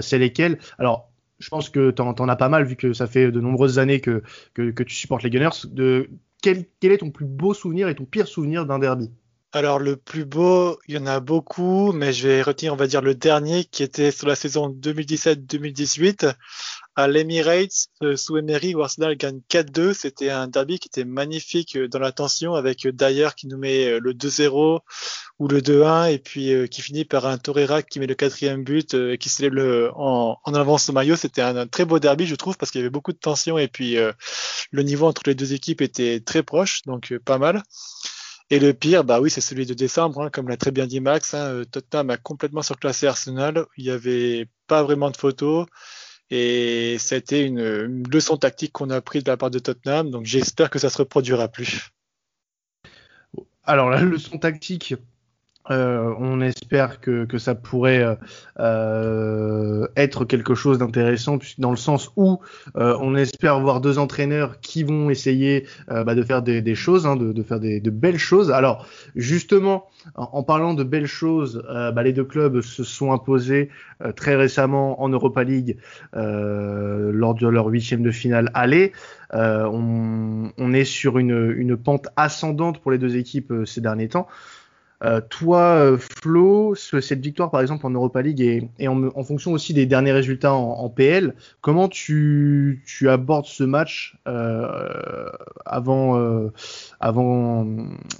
c'est 0.00 0.18
lesquels? 0.18 0.58
Alors, 0.78 1.11
je 1.42 1.48
pense 1.48 1.68
que 1.68 1.90
tu 1.90 2.00
en, 2.00 2.28
as 2.28 2.36
pas 2.36 2.48
mal, 2.48 2.64
vu 2.64 2.76
que 2.76 2.92
ça 2.92 3.06
fait 3.06 3.32
de 3.32 3.40
nombreuses 3.40 3.78
années 3.78 4.00
que, 4.00 4.22
tu 4.54 4.94
supportes 4.94 5.24
les 5.24 5.30
Gunners. 5.30 5.66
De, 5.66 6.08
quel, 6.40 6.64
quel 6.80 6.92
est 6.92 6.98
ton 6.98 7.10
plus 7.10 7.26
beau 7.26 7.52
souvenir 7.52 7.88
et 7.88 7.94
ton 7.94 8.04
pire 8.04 8.28
souvenir 8.28 8.64
d'un 8.64 8.78
derby? 8.78 9.10
Alors 9.54 9.78
le 9.78 9.96
plus 9.96 10.24
beau, 10.24 10.78
il 10.88 10.94
y 10.94 10.98
en 10.98 11.06
a 11.06 11.20
beaucoup, 11.20 11.92
mais 11.92 12.12
je 12.12 12.26
vais 12.26 12.42
retenir, 12.42 12.72
on 12.72 12.76
va 12.76 12.86
dire, 12.86 13.02
le 13.02 13.14
dernier 13.14 13.64
qui 13.64 13.82
était 13.82 14.10
sur 14.10 14.26
la 14.26 14.34
saison 14.34 14.70
2017-2018 14.70 16.32
à 16.96 17.08
l'Emirates 17.08 17.88
euh, 18.02 18.16
sous 18.16 18.36
Emery 18.36 18.74
où 18.74 18.82
Arsenal 18.82 19.16
gagne 19.16 19.40
4-2. 19.48 19.94
C'était 19.94 20.30
un 20.30 20.46
derby 20.46 20.78
qui 20.78 20.88
était 20.88 21.04
magnifique 21.04 21.76
euh, 21.76 21.88
dans 21.88 21.98
la 21.98 22.12
tension 22.12 22.54
avec 22.54 22.86
euh, 22.86 22.92
Dyer 22.92 23.28
qui 23.36 23.46
nous 23.46 23.58
met 23.58 23.98
le 23.98 24.12
2-0 24.12 24.80
ou 25.38 25.48
le 25.48 25.60
2-1 25.60 26.12
et 26.12 26.18
puis 26.18 26.52
qui 26.68 26.82
finit 26.82 27.04
par 27.04 27.26
un 27.26 27.38
Torreira 27.38 27.82
qui 27.82 27.98
met 27.98 28.06
le 28.06 28.14
quatrième 28.14 28.62
but 28.62 28.94
et 28.94 29.18
qui 29.18 29.28
célèbre 29.28 29.92
en, 29.96 30.36
avance 30.54 30.88
au 30.88 30.92
maillot. 30.92 31.16
C'était 31.16 31.42
un, 31.42 31.66
très 31.66 31.84
beau 31.84 31.98
derby, 31.98 32.26
je 32.26 32.34
trouve, 32.34 32.56
parce 32.56 32.70
qu'il 32.70 32.80
y 32.80 32.84
avait 32.84 32.90
beaucoup 32.90 33.12
de 33.12 33.18
tension 33.18 33.58
et 33.58 33.66
puis 33.66 33.96
le 33.96 34.82
niveau 34.82 35.06
entre 35.06 35.22
les 35.26 35.34
deux 35.34 35.52
équipes 35.52 35.80
était 35.80 36.20
très 36.20 36.44
proche, 36.44 36.82
donc 36.82 37.12
pas 37.24 37.38
mal. 37.38 37.62
Et 38.50 38.60
le 38.60 38.74
pire, 38.74 39.02
bah 39.02 39.20
oui, 39.20 39.30
c'est 39.30 39.40
celui 39.40 39.66
de 39.66 39.74
décembre, 39.74 40.22
hein, 40.22 40.30
comme 40.30 40.48
l'a 40.48 40.58
très 40.58 40.70
bien 40.70 40.86
dit 40.86 41.00
Max. 41.00 41.34
Hein, 41.34 41.62
Tottenham 41.72 42.10
a 42.10 42.18
complètement 42.18 42.62
surclassé 42.62 43.06
Arsenal. 43.06 43.64
Il 43.78 43.84
n'y 43.84 43.90
avait 43.90 44.46
pas 44.68 44.82
vraiment 44.82 45.10
de 45.10 45.16
photos. 45.16 45.66
Et 46.34 46.96
c'était 46.98 47.44
une, 47.44 48.08
leçon 48.10 48.38
tactique 48.38 48.72
qu'on 48.72 48.88
a 48.88 49.02
prise 49.02 49.22
de 49.22 49.30
la 49.30 49.36
part 49.36 49.50
de 49.50 49.58
Tottenham. 49.58 50.10
Donc 50.10 50.24
j'espère 50.24 50.70
que 50.70 50.78
ça 50.78 50.88
se 50.88 50.96
reproduira 50.96 51.46
plus. 51.48 51.90
Alors 53.64 53.90
la 53.90 54.00
leçon 54.00 54.38
tactique, 54.38 54.94
euh, 55.70 56.12
on 56.18 56.40
espère 56.40 57.00
que, 57.00 57.26
ça 57.38 57.54
pourrait 57.54 58.02
euh, 58.02 58.14
euh 58.58 59.86
être 59.96 60.24
quelque 60.24 60.54
chose 60.54 60.78
d'intéressant 60.78 61.38
dans 61.58 61.70
le 61.70 61.76
sens 61.76 62.10
où 62.16 62.40
on 62.74 63.14
espère 63.14 63.60
voir 63.60 63.80
deux 63.80 63.98
entraîneurs 63.98 64.60
qui 64.60 64.82
vont 64.84 65.10
essayer 65.10 65.66
bah, 65.88 66.14
de 66.14 66.22
faire 66.22 66.42
des, 66.42 66.74
choses, 66.74 67.06
hein, 67.06 67.16
de, 67.16 67.42
faire 67.42 67.60
des, 67.60 67.80
de 67.80 67.90
belles 67.90 68.18
choses. 68.18 68.50
Alors 68.50 68.86
justement, 69.14 69.88
en, 70.14 70.28
en 70.32 70.42
parlant 70.42 70.74
de 70.74 70.84
belles 70.84 71.06
choses, 71.06 71.62
bah, 71.68 72.02
les 72.02 72.12
deux 72.12 72.24
clubs 72.24 72.60
se 72.60 72.84
sont 72.84 73.12
imposés 73.12 73.70
très 74.16 74.36
récemment 74.36 75.02
en 75.02 75.08
Europa 75.08 75.44
League 75.44 75.78
lors 76.12 77.34
de 77.34 77.48
leur 77.48 77.66
huitième 77.66 78.02
de 78.02 78.10
finale 78.10 78.50
aller. 78.54 78.92
On, 79.32 80.50
on, 80.56 80.72
est 80.72 80.84
sur 80.84 81.18
une, 81.18 81.54
une 81.56 81.76
pente 81.76 82.08
ascendante 82.16 82.80
pour 82.80 82.90
les 82.90 82.98
deux 82.98 83.16
équipes 83.16 83.52
ces 83.64 83.80
derniers 83.80 84.08
temps. 84.08 84.28
Euh, 85.04 85.20
toi, 85.20 85.60
euh, 85.60 85.98
Flo, 85.98 86.74
cette 86.74 87.20
victoire 87.20 87.50
par 87.50 87.60
exemple 87.60 87.86
en 87.86 87.90
Europa 87.90 88.22
League 88.22 88.40
et, 88.78 88.88
en, 88.88 89.24
fonction 89.24 89.52
aussi 89.52 89.74
des 89.74 89.86
derniers 89.86 90.12
résultats 90.12 90.52
en, 90.54 90.88
PL, 90.88 91.34
comment 91.60 91.88
tu, 91.88 92.82
abordes 93.08 93.46
ce 93.46 93.64
match 93.64 94.16
euh, 94.28 95.28
avant, 95.64 96.50
avant, 97.00 97.66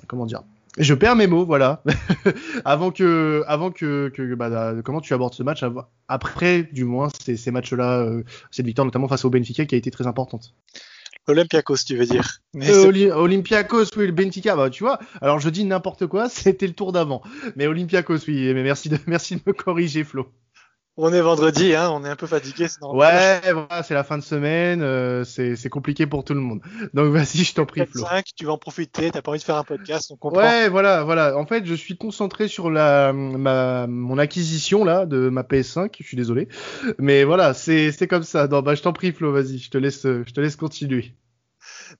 comment 0.09 0.27
dire? 0.27 0.43
Je 0.79 0.95
perds 0.95 1.17
mes 1.17 1.27
mots, 1.27 1.45
voilà. 1.45 1.83
avant 2.65 2.91
que, 2.91 3.45
avant 3.47 3.71
que, 3.71 4.35
bah, 4.35 4.75
comment 4.83 5.03
tu 5.03 5.13
abordes 5.13 5.35
ce 5.35 5.43
match 5.43 5.63
après, 6.09 6.63
du 6.73 6.85
moins, 6.85 7.09
ces, 7.21 7.37
ces 7.37 7.51
matchs-là, 7.51 8.09
cette 8.51 8.67
victoire 8.67 8.87
notamment 8.87 9.07
face 9.07 9.25
au 9.25 9.31
Benfica 9.31 9.67
qui 9.67 9.75
a 9.75 9.79
été 9.79 9.91
très 9.91 10.07
importante? 10.07 10.55
Olympiakos, 11.29 11.77
tu 11.87 11.97
veux 11.97 12.07
dire. 12.07 12.39
Euh, 12.57 13.13
Olympiakos, 13.15 13.97
oui, 13.97 14.07
le 14.07 14.13
Benfica, 14.13 14.57
bah, 14.57 14.71
tu 14.71 14.83
vois. 14.83 14.99
Alors, 15.21 15.39
je 15.39 15.49
dis 15.51 15.65
n'importe 15.65 16.07
quoi, 16.07 16.29
c'était 16.29 16.67
le 16.67 16.75
tour 16.75 16.93
d'avant. 16.93 17.23
Mais 17.57 17.67
Olympiakos, 17.67 18.27
oui, 18.29 18.53
mais 18.55 18.63
merci 18.63 18.89
de, 18.89 18.99
merci 19.07 19.37
de 19.37 19.43
me 19.47 19.53
corriger, 19.53 20.05
Flo. 20.05 20.33
On 20.99 21.11
est 21.11 21.23
vendredi, 21.23 21.75
hein, 21.75 21.89
on 21.91 22.05
est 22.05 22.09
un 22.11 22.17
peu 22.17 22.27
fatigué. 22.27 22.67
Ouais, 22.83 23.41
voilà, 23.51 23.83
c'est 23.83 23.95
la 23.95 24.05
fin 24.05 24.19
de 24.19 24.23
semaine, 24.23 24.83
euh, 24.83 25.25
c'est 25.25 25.71
compliqué 25.71 26.07
pour 26.07 26.23
tout 26.23 26.35
le 26.35 26.41
monde. 26.41 26.61
Donc 26.93 27.15
vas-y, 27.15 27.45
je 27.45 27.55
t'en 27.55 27.65
prie, 27.65 27.87
Flo. 27.87 28.05
5, 28.05 28.27
tu 28.37 28.45
vas 28.45 28.53
en 28.53 28.59
profiter, 28.59 29.11
t'as 29.11 29.23
pas 29.23 29.31
envie 29.31 29.41
de 29.41 29.45
faire 29.45 29.57
un 29.57 29.65
podcast, 29.65 30.11
on 30.13 30.17
comprend. 30.17 30.43
Ouais, 30.43 30.69
voilà, 30.69 31.03
voilà. 31.03 31.39
En 31.39 31.47
fait, 31.47 31.65
je 31.65 31.73
suis 31.73 31.97
concentré 31.97 32.47
sur 32.47 32.71
la 32.71 33.15
ma 33.15 33.87
mon 33.87 34.19
acquisition 34.19 34.85
là 34.85 35.07
de 35.07 35.31
ma 35.31 35.45
PS5. 35.45 35.95
Je 35.99 36.07
suis 36.07 36.17
désolé, 36.17 36.49
mais 36.99 37.25
voilà, 37.25 37.55
c'est 37.55 37.91
c'est 37.91 38.07
comme 38.07 38.23
ça. 38.23 38.47
Non, 38.47 38.61
bah 38.61 38.75
je 38.75 38.83
t'en 38.83 38.93
prie, 38.93 39.13
Flo, 39.13 39.33
vas-y, 39.33 39.57
je 39.57 39.71
te 39.71 39.79
laisse 39.79 40.03
je 40.03 40.31
te 40.31 40.41
laisse 40.43 40.57
continuer. 40.57 41.15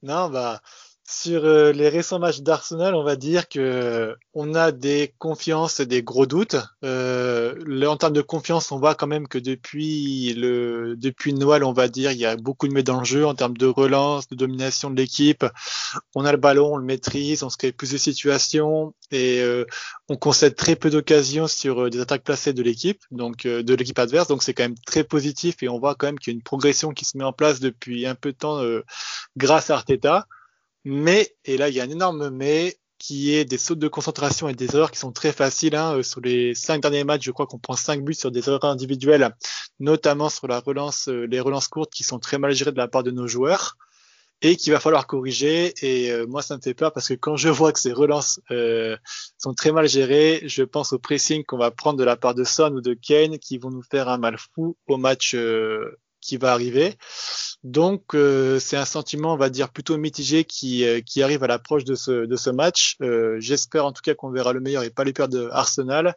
Non, 0.01 0.31
bah 0.31 0.61
sur 1.05 1.45
euh, 1.45 1.73
les 1.73 1.89
récents 1.89 2.21
matchs 2.21 2.41
d'Arsenal, 2.41 2.95
on 2.95 3.03
va 3.03 3.17
dire 3.17 3.49
que 3.49 4.15
on 4.35 4.55
a 4.55 4.71
des 4.71 5.13
confiances 5.19 5.81
et 5.81 5.87
des 5.87 6.03
gros 6.03 6.27
doutes. 6.27 6.57
Euh, 6.85 7.85
en 7.87 7.97
termes 7.97 8.13
de 8.13 8.23
confiance, 8.23 8.71
on 8.71 8.79
voit 8.79 8.95
quand 8.95 9.09
même 9.09 9.27
que 9.27 9.39
depuis 9.39 10.33
le 10.35 10.95
depuis 10.97 11.35
Noël, 11.35 11.65
on 11.65 11.73
va 11.73 11.89
dire, 11.89 12.13
il 12.13 12.19
y 12.19 12.25
a 12.25 12.37
beaucoup 12.37 12.69
de 12.69 12.81
dans 12.83 13.01
le 13.01 13.05
jeu 13.05 13.27
en 13.27 13.35
termes 13.35 13.57
de 13.57 13.67
relance, 13.67 14.29
de 14.29 14.37
domination 14.37 14.91
de 14.91 14.97
l'équipe. 14.97 15.45
On 16.15 16.25
a 16.25 16.33
le 16.33 16.39
ballon, 16.39 16.75
on 16.75 16.77
le 16.77 16.85
maîtrise, 16.85 17.43
on 17.43 17.51
se 17.51 17.57
crée 17.57 17.73
plus 17.73 17.91
de 17.91 17.99
situations 17.99 18.95
et 19.11 19.41
euh, 19.43 19.65
on 20.09 20.17
concède 20.17 20.55
très 20.55 20.77
peu 20.77 20.89
d'occasions 20.89 21.49
sur 21.49 21.83
euh, 21.83 21.91
des 21.91 22.01
attaques 22.01 22.23
placées 22.23 22.53
de 22.53 22.63
l'équipe, 22.63 23.01
donc 23.11 23.47
de 23.47 23.75
l'équipe 23.75 23.99
adverse. 23.99 24.29
Donc 24.29 24.45
c'est 24.45 24.55
quand 24.55 24.65
même 24.65 24.79
très 24.87 25.03
positif 25.03 25.63
et 25.63 25.69
on 25.69 25.81
voit 25.81 25.97
quand 25.97 26.07
même 26.07 26.19
qu'il 26.19 26.33
y 26.33 26.37
a 26.37 26.37
une 26.37 26.43
progression 26.43 26.93
qui 26.93 27.05
se 27.05 27.19
met 27.19 27.25
en 27.25 27.33
place 27.33 27.59
depuis 27.59 28.07
un 28.07 28.15
peu 28.15 28.33
de 28.33 28.39
temps 28.39 28.63
grâce 29.37 29.71
à 29.71 29.75
Arteta. 29.75 30.27
Mais, 30.85 31.35
et 31.45 31.57
là 31.57 31.69
il 31.69 31.75
y 31.75 31.81
a 31.81 31.85
un 31.85 31.91
énorme 31.91 32.31
mais, 32.31 32.77
qui 33.03 33.35
est 33.35 33.45
des 33.45 33.59
sautes 33.59 33.81
de 33.81 33.89
concentration 33.89 34.49
et 34.49 34.55
des 34.55 34.77
erreurs 34.77 34.93
qui 34.93 34.99
sont 35.01 35.11
très 35.11 35.33
faciles. 35.33 35.75
Hein. 35.75 35.97
Euh, 35.97 36.03
sur 36.05 36.21
les 36.21 36.55
cinq 36.55 36.83
derniers 36.83 37.03
matchs, 37.03 37.25
je 37.25 37.33
crois 37.33 37.49
qu'on 37.49 37.59
prend 37.59 37.75
cinq 37.75 38.05
buts 38.05 38.15
sur 38.15 38.31
des 38.31 38.49
erreurs 38.49 38.65
individuelles, 38.65 39.35
notamment 39.81 40.29
sur 40.29 40.49
euh, 40.49 41.27
les 41.27 41.41
relances 41.41 41.67
courtes 41.67 41.93
qui 41.93 42.05
sont 42.05 42.21
très 42.21 42.39
mal 42.39 42.53
gérées 42.55 42.71
de 42.71 42.77
la 42.77 42.87
part 42.87 43.03
de 43.03 43.11
nos 43.11 43.27
joueurs 43.27 43.77
et 44.41 44.55
qu'il 44.55 44.73
va 44.73 44.79
falloir 44.79 45.09
corriger. 45.09 45.75
Et 45.83 46.13
euh, 46.13 46.27
moi, 46.29 46.43
ça 46.43 46.57
me 46.57 46.63
fait 46.63 46.75
peur 46.75 46.93
parce 46.93 47.09
que 47.09 47.15
quand 47.15 47.35
je 47.35 47.49
vois 47.49 47.73
que 47.73 47.81
ces 47.81 47.93
relances 47.93 48.39
sont 49.37 49.55
très 49.55 49.73
mal 49.73 49.89
gérées, 49.89 50.43
je 50.47 50.63
pense 50.63 50.93
au 50.93 51.01
pressing 51.01 51.43
qu'on 51.45 51.59
va 51.59 51.73
prendre 51.73 51.99
de 51.99 52.05
la 52.05 52.17
part 52.17 52.37
de 52.37 52.45
Son 52.45 52.73
ou 52.73 52.81
de 52.81 52.95
Kane 52.95 53.41
qui 53.41 53.59
vont 53.59 53.71
nous 53.71 53.83
faire 53.83 54.09
un 54.09 54.19
mal 54.19 54.37
fou 54.39 54.77
au 54.87 54.97
match 54.97 55.35
qui 56.23 56.39
va 56.39 56.53
arriver. 56.53 56.95
Donc 57.65 58.15
euh, 58.15 58.59
c'est 58.59 58.79
un 58.79 58.87
sentiment, 58.87 59.35
on 59.35 59.37
va 59.37 59.51
dire, 59.51 59.69
plutôt 59.69 59.99
mitigé 59.99 60.45
qui, 60.45 60.87
euh, 60.87 61.01
qui 61.01 61.23
arrive 61.23 61.45
à 61.45 61.47
l'approche 61.47 61.85
de 61.85 61.95
ce, 61.95 62.25
de 62.25 62.37
ce 62.37 62.49
match. 62.49 62.97
Euh, 63.03 63.37
j'espère 63.41 63.85
en 63.85 63.93
tout 63.93 64.01
cas 64.03 64.15
qu'on 64.15 64.31
verra 64.31 64.55
le 64.55 64.61
meilleur 64.61 64.83
et 64.85 64.91
pas 64.91 65.05
les 65.05 65.13
peurs 65.13 65.29
de 65.29 65.49
Arsenal. 65.53 66.15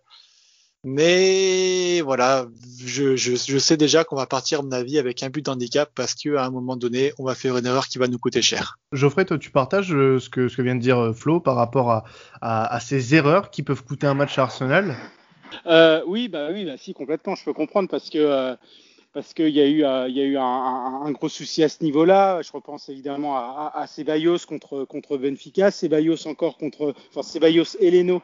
Mais 0.87 2.01
voilà, 2.01 2.45
je, 2.79 3.15
je, 3.15 3.35
je 3.35 3.57
sais 3.57 3.75
déjà 3.75 4.03
qu'on 4.03 4.15
va 4.15 4.27
partir, 4.27 4.59
à 4.59 4.61
mon 4.61 4.71
avis, 4.71 4.99
avec 4.99 5.23
un 5.23 5.31
but 5.31 5.43
d'handicap 5.43 5.89
parce 5.95 6.13
qu'à 6.13 6.45
un 6.45 6.51
moment 6.51 6.75
donné, 6.77 7.11
on 7.17 7.25
va 7.25 7.33
faire 7.33 7.57
une 7.57 7.65
erreur 7.65 7.87
qui 7.87 7.97
va 7.97 8.07
nous 8.07 8.19
coûter 8.19 8.43
cher. 8.43 8.77
Geoffrey, 8.91 9.25
toi, 9.25 9.39
tu 9.39 9.49
partages 9.49 9.89
ce 9.89 10.29
que, 10.29 10.47
ce 10.47 10.55
que 10.55 10.61
vient 10.61 10.75
de 10.75 10.81
dire 10.81 11.11
Flo 11.15 11.39
par 11.39 11.55
rapport 11.55 11.89
à, 11.89 12.03
à, 12.39 12.71
à 12.71 12.79
ces 12.79 13.15
erreurs 13.15 13.49
qui 13.49 13.63
peuvent 13.63 13.83
coûter 13.83 14.05
un 14.05 14.13
match 14.13 14.37
à 14.37 14.43
Arsenal? 14.43 14.95
Euh, 15.65 16.03
Oui, 16.05 16.27
bah 16.27 16.49
oui, 16.51 16.65
bah, 16.65 16.77
si, 16.77 16.93
complètement. 16.93 17.33
Je 17.33 17.43
peux 17.45 17.53
comprendre 17.53 17.89
parce 17.89 18.11
que. 18.11 18.19
Euh, 18.19 18.55
parce 19.15 19.33
qu'il 19.33 19.47
y 19.47 19.61
a 19.61 19.65
eu, 19.65 19.77
il 20.09 20.17
y 20.17 20.19
a 20.19 20.25
eu 20.25 20.37
un, 20.37 21.09
gros 21.11 21.29
souci 21.29 21.63
à 21.63 21.69
ce 21.69 21.81
niveau-là. 21.85 22.41
Je 22.41 22.51
repense 22.51 22.89
évidemment 22.89 23.37
à, 23.37 23.71
à, 23.73 23.87
Ceballos 23.87 24.39
contre, 24.39 25.15
Benfica, 25.17 25.71
Ceballos 25.71 26.27
encore 26.27 26.57
contre, 26.57 26.93
enfin 27.09 27.23
Ceballos 27.23 27.77
et 27.79 27.91
Leno 27.91 28.21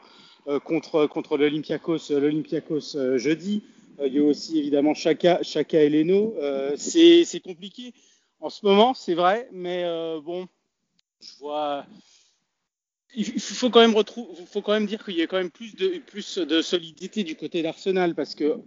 euh, 0.48 0.60
contre, 0.60 1.06
contre 1.06 1.38
l'Olympiakos, 1.38 2.10
euh, 2.10 3.16
jeudi. 3.16 3.62
Euh, 4.00 4.06
il 4.06 4.14
y 4.16 4.18
a 4.18 4.22
aussi 4.22 4.58
évidemment 4.58 4.92
Chaka, 4.92 5.42
Chaka 5.42 5.82
et 5.82 5.88
Leno. 5.88 6.34
c'est 6.76 7.40
compliqué 7.42 7.94
en 8.40 8.50
ce 8.50 8.66
moment, 8.66 8.92
c'est 8.92 9.14
vrai, 9.14 9.48
mais 9.50 9.84
bon, 10.22 10.46
je 11.22 11.38
vois. 11.38 11.86
Il 13.14 13.40
faut 13.40 13.70
quand 13.70 13.80
même 13.80 13.94
retrouver, 13.94 14.44
faut 14.44 14.60
quand 14.60 14.72
même 14.72 14.86
dire 14.86 15.02
qu'il 15.02 15.16
y 15.16 15.22
a 15.22 15.26
quand 15.26 15.38
même 15.38 15.50
plus 15.50 15.74
de 15.74 16.02
plus 16.06 16.36
de 16.36 16.60
solidité 16.60 17.24
du 17.24 17.34
côté 17.34 17.62
d'Arsenal 17.62 18.14
parce 18.14 18.34
que 18.34 18.58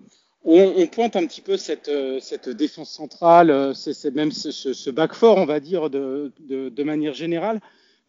on, 0.46 0.74
on, 0.78 0.88
pointe 0.88 1.16
un 1.16 1.26
petit 1.26 1.42
peu 1.42 1.58
cette, 1.58 1.92
cette 2.22 2.50
défense 2.50 2.90
centrale, 2.90 3.74
c'est 3.76 4.14
même 4.16 4.32
ce, 4.32 4.52
ce, 4.52 4.90
back 4.90 5.14
four, 5.14 5.38
on 5.38 5.46
va 5.46 5.60
dire, 5.60 5.90
de, 5.90 6.32
de, 6.48 6.70
de 6.70 6.84
manière 6.84 7.14
générale. 7.14 7.60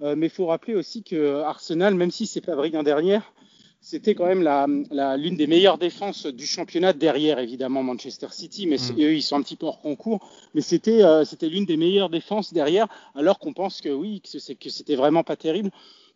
Euh, 0.02 0.14
mais 0.16 0.26
il 0.26 0.30
faut 0.30 0.46
rappeler 0.46 0.74
aussi 0.74 1.02
que 1.02 1.40
Arsenal, 1.42 1.94
même 1.94 2.10
si 2.10 2.26
c'est 2.26 2.40
pas 2.40 2.54
brillant 2.54 2.82
derrière, 2.82 3.32
c'était 3.80 4.14
quand 4.14 4.26
même 4.26 4.42
l'une 4.42 4.86
la, 4.90 5.16
des 5.16 5.46
meilleures 5.46 5.78
défenses 5.78 6.26
du 6.26 6.46
championnat 6.46 6.92
derrière 6.92 7.38
évidemment 7.38 7.82
Manchester 7.82 8.26
City, 8.30 8.66
mais 8.66 8.76
mmh. 8.76 9.00
eux 9.00 9.14
ils 9.14 9.22
sont 9.22 9.36
un 9.36 9.42
petit 9.42 9.56
peu 9.56 9.66
hors 9.66 9.80
concours, 9.80 10.28
mais 10.54 10.60
c'était 10.60 11.02
euh, 11.02 11.24
c'était 11.24 11.48
l'une 11.48 11.64
des 11.64 11.76
meilleures 11.76 12.10
défenses 12.10 12.52
derrière, 12.52 12.88
alors 13.14 13.38
qu'on 13.38 13.52
pense 13.52 13.80
que 13.80 13.88
oui 13.88 14.20
que 14.20 14.38
c'était 14.38 14.96
vraiment 14.96 15.22
pas 15.22 15.36
terrible. 15.36 15.70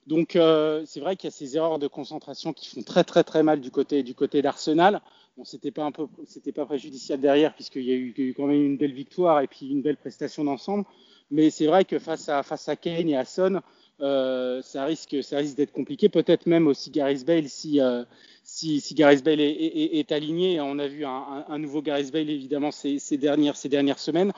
Donc 0.07 0.37
euh, 0.37 0.83
c'est 0.87 1.01
vrai 1.01 1.17
qu'il 1.17 1.29
y 1.29 1.33
a 1.33 1.37
ces 1.37 1.57
erreurs 1.57 1.79
de 1.79 1.87
concentration 1.87 2.53
qui 2.53 2.69
font 2.69 2.83
très 2.83 3.05
très 3.05 3.23
très 3.23 3.43
mal 3.43 3.61
du 3.61 3.71
côté 3.71 4.03
du 4.03 4.15
côté 4.15 4.43
d'Arsenal. 4.43 5.01
Bon, 5.37 5.45
c'était 5.45 5.71
pas 5.71 5.85
un 5.85 5.93
peu 5.93 6.07
c'était 6.27 6.53
pas 6.53 6.67
préjudiciable 6.67 7.23
derrière 7.23 7.55
puisqu'il 7.55 7.85
y, 7.85 7.93
a 7.93 7.95
eu, 7.95 8.15
y 8.17 8.23
a 8.23 8.25
eu 8.25 8.35
quand 8.35 8.47
même 8.47 8.65
une 8.65 8.77
belle 8.77 8.93
victoire 8.93 9.41
et 9.41 9.47
puis 9.47 9.69
une 9.69 9.83
belle 9.83 9.97
prestation 9.97 10.45
d'ensemble. 10.45 10.85
Mais 11.31 11.51
c'est 11.51 11.67
vrai 11.67 11.85
que 11.85 11.99
face 11.99 12.29
à 12.29 12.43
face 12.43 12.69
à 12.69 12.77
Kane 12.77 13.09
et 13.09 13.17
à 13.17 13.25
Son, 13.25 13.61
euh, 14.01 14.63
ça 14.63 14.85
risque, 14.87 15.23
ça 15.23 15.39
risque 15.39 15.57
d'être 15.57 15.73
compliqué. 15.73 16.09
Peut-être 16.09 16.47
même 16.47 16.67
aussi 16.67 16.91
Gareth 16.91 17.25
Bale 17.27 17.49
si, 17.49 17.81
euh, 17.81 18.05
si, 18.43 18.81
si 18.81 18.95
Gareth 18.95 19.23
Bale 19.23 19.41
est, 19.41 19.51
est, 19.51 19.99
est, 19.99 20.13
aligné. 20.13 20.61
On 20.61 20.79
a 20.79 20.89
vu 20.89 21.05
un, 21.05 21.11
un, 21.11 21.45
un, 21.49 21.59
nouveau 21.59 21.83
Gareth 21.83 22.11
Bale 22.11 22.31
évidemment 22.31 22.71
ces, 22.71 22.99
ces, 22.99 23.19
dernières, 23.19 23.57
ces 23.57 23.69
dernières 23.69 23.99
semaines. 23.99 24.33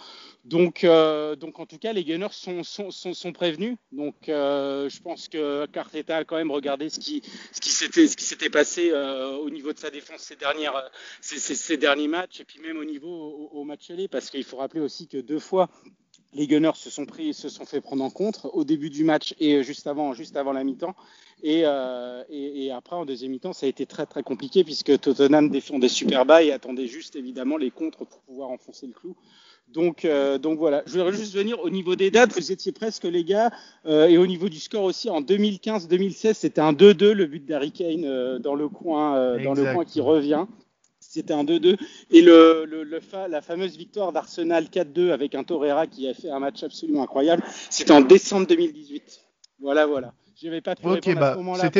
Donc, 0.45 0.83
euh, 0.83 1.37
donc 1.37 1.61
en 1.61 1.67
tout 1.67 1.79
cas, 1.79 1.93
les 1.93 2.03
Gunners 2.03 2.33
sont, 2.33 2.65
sont, 2.65 2.91
sont, 2.91 3.33
prévenus. 3.33 3.77
Donc 3.93 4.29
euh, 4.29 4.89
je 4.89 5.01
pense 5.01 5.29
que 5.29 5.67
Carteta 5.67 6.19
a 6.19 6.25
quand 6.25 6.37
même 6.37 6.51
regardé 6.51 6.91
ce 6.91 6.99
qui, 6.99 7.23
ce 7.53 7.61
qui 7.61 7.71
s'était, 7.71 8.09
ce 8.09 8.17
qui 8.17 8.25
s'était 8.25 8.51
passé 8.51 8.91
euh, 8.91 9.37
au 9.37 9.51
niveau 9.51 9.73
de 9.73 9.79
sa 9.79 9.91
défense 9.91 10.23
ces 10.23 10.35
dernières, 10.35 10.91
ces, 11.21 11.77
derniers 11.77 12.09
matchs 12.09 12.41
et 12.41 12.45
puis 12.45 12.59
même 12.61 12.77
au 12.77 12.85
niveau 12.85 13.51
au, 13.53 13.63
match 13.63 13.91
aller, 13.91 14.09
parce 14.09 14.31
qu'il 14.31 14.43
faut 14.43 14.57
rappeler 14.57 14.81
aussi 14.81 15.07
que 15.07 15.19
deux 15.19 15.39
fois 15.39 15.71
les 16.35 16.49
Gunners 16.49 16.73
se 16.75 16.91
sont 16.91 17.07
pris, 17.07 17.35
se 17.35 17.49
sont 17.49 17.67
fait 17.67 17.81
prendre 17.81 18.03
en 18.03 18.11
compte 18.11 18.41
au 18.53 18.65
début 18.65 18.91
du 18.91 19.05
match 19.05 19.35
et 19.39 19.63
juste 19.63 19.87
avant, 19.87 20.15
juste 20.15 20.35
avant 20.37 20.53
la 20.53 20.65
mi-temps. 20.65 20.97
Et, 21.43 21.65
et, 22.31 22.65
et, 22.65 22.71
après, 22.71 22.97
en 22.97 23.05
deuxième 23.05 23.33
mi-temps, 23.33 23.53
ça 23.53 23.67
a 23.67 23.69
été 23.69 23.85
très 23.85 24.07
très 24.07 24.23
compliqué 24.23 24.65
puisque 24.65 24.99
Tottenham 24.99 25.51
défendait 25.51 25.89
super 25.89 26.25
bas 26.25 26.43
et 26.43 26.51
attendait 26.51 26.87
juste 26.87 27.17
évidemment 27.17 27.59
les 27.59 27.71
contres 27.71 28.07
pour 28.07 28.21
pouvoir 28.21 28.49
enfoncer 28.49 28.87
le 28.87 28.95
clou. 28.95 29.15
Donc, 29.73 30.05
euh, 30.05 30.38
donc 30.38 30.59
voilà. 30.59 30.83
Je 30.87 30.93
voudrais 30.93 31.12
juste 31.12 31.35
venir 31.35 31.61
au 31.61 31.71
niveau 31.71 31.97
des 31.97 32.11
dates. 32.11 32.33
Vous 32.35 32.52
étiez 32.52 32.73
presque 32.73 33.05
les 33.05 33.25
gars, 33.25 33.50
euh, 33.87 34.07
et 34.07 34.19
au 34.19 34.26
niveau 34.26 34.49
du 34.49 34.61
score 34.61 34.85
aussi. 34.85 35.11
En 35.11 35.21
2015-2016, 35.21 36.35
c'était 36.35 36.61
un 36.61 36.73
2-2 36.73 37.12
le 37.12 37.26
but 37.26 37.45
d'Harry 37.45 37.73
Kane 37.73 38.05
euh, 38.05 38.38
dans 38.38 38.55
le 38.55 38.69
coin, 38.69 39.17
euh, 39.17 39.43
dans 39.43 39.55
le 39.55 39.73
coin 39.73 39.85
qui 39.85 40.00
revient 40.00 40.47
c'était 41.00 41.35
un 41.35 41.45
2-2. 41.45 41.76
Et 42.11 42.23
le, 42.23 42.64
le, 42.64 42.85
le 42.85 43.00
fa, 43.00 43.29
la 43.29 43.43
fameuse 43.43 43.76
victoire 43.76 44.12
d'Arsenal 44.12 44.64
4-2 44.64 45.11
avec 45.11 45.35
un 45.35 45.45
Torreira 45.45 45.87
qui 45.87 46.09
a 46.09 46.14
fait 46.14 46.31
un 46.31 46.38
match 46.38 46.62
absolument 46.62 47.02
incroyable, 47.02 47.43
c'était 47.69 47.93
en 47.93 48.00
décembre 48.00 48.47
2018. 48.47 49.21
Voilà, 49.61 49.87
voilà. 49.87 50.14
Pas 50.65 50.75
pu 50.75 50.87
okay, 50.87 51.15
bah, 51.15 51.31
à 51.31 51.33
ce 51.33 51.39
moment-là. 51.39 51.71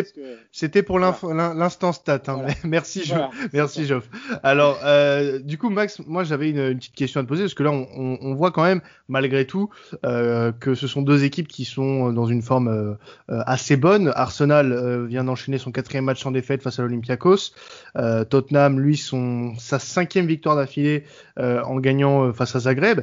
C'était 0.51 0.83
pour 0.83 0.99
voilà. 0.99 1.55
l'instant 1.55 1.93
stat. 1.93 2.23
Hein. 2.27 2.35
Voilà. 2.35 2.55
Merci, 2.65 3.03
voilà, 3.07 3.31
merci 3.53 3.87
Geoff. 3.87 4.09
Alors, 4.43 4.81
euh, 4.85 5.39
du 5.39 5.59
coup, 5.59 5.69
Max, 5.71 6.01
moi 6.07 6.25
j'avais 6.25 6.51
une, 6.51 6.59
une, 6.59 6.79
petite 6.79 6.95
question 6.95 7.21
à 7.21 7.25
te 7.25 7.29
poser 7.29 7.43
parce 7.43 7.55
que 7.55 7.63
là, 7.63 7.71
on, 7.71 7.87
on, 7.95 8.19
on 8.21 8.35
voit 8.35 8.51
quand 8.51 8.65
même, 8.65 8.81
malgré 9.09 9.47
tout, 9.47 9.71
euh, 10.05 10.53
que 10.53 10.75
ce 10.75 10.87
sont 10.87 11.03
deux 11.03 11.25
équipes 11.25 11.49
qui 11.49 11.65
sont 11.65 12.13
dans 12.13 12.27
une 12.27 12.43
forme 12.43 12.69
euh, 12.69 12.95
assez 13.29 13.77
bonne. 13.77 14.13
Arsenal 14.15 14.73
euh, 14.73 15.07
vient 15.07 15.25
d'enchaîner 15.25 15.59
son 15.59 15.73
quatrième 15.73 16.05
match 16.05 16.23
sans 16.23 16.31
défaite 16.31 16.63
face 16.63 16.79
à 16.79 16.83
l'Olympiakos. 16.83 17.53
Euh, 17.97 18.25
Tottenham, 18.25 18.81
lui, 18.81 18.97
son 18.97 19.55
sa 19.59 19.79
cinquième 19.79 20.27
victoire 20.27 20.57
d'affilée 20.57 21.05
euh, 21.39 21.63
en 21.63 21.79
gagnant 21.79 22.33
face 22.33 22.57
à 22.57 22.61
Zagreb. 22.61 23.01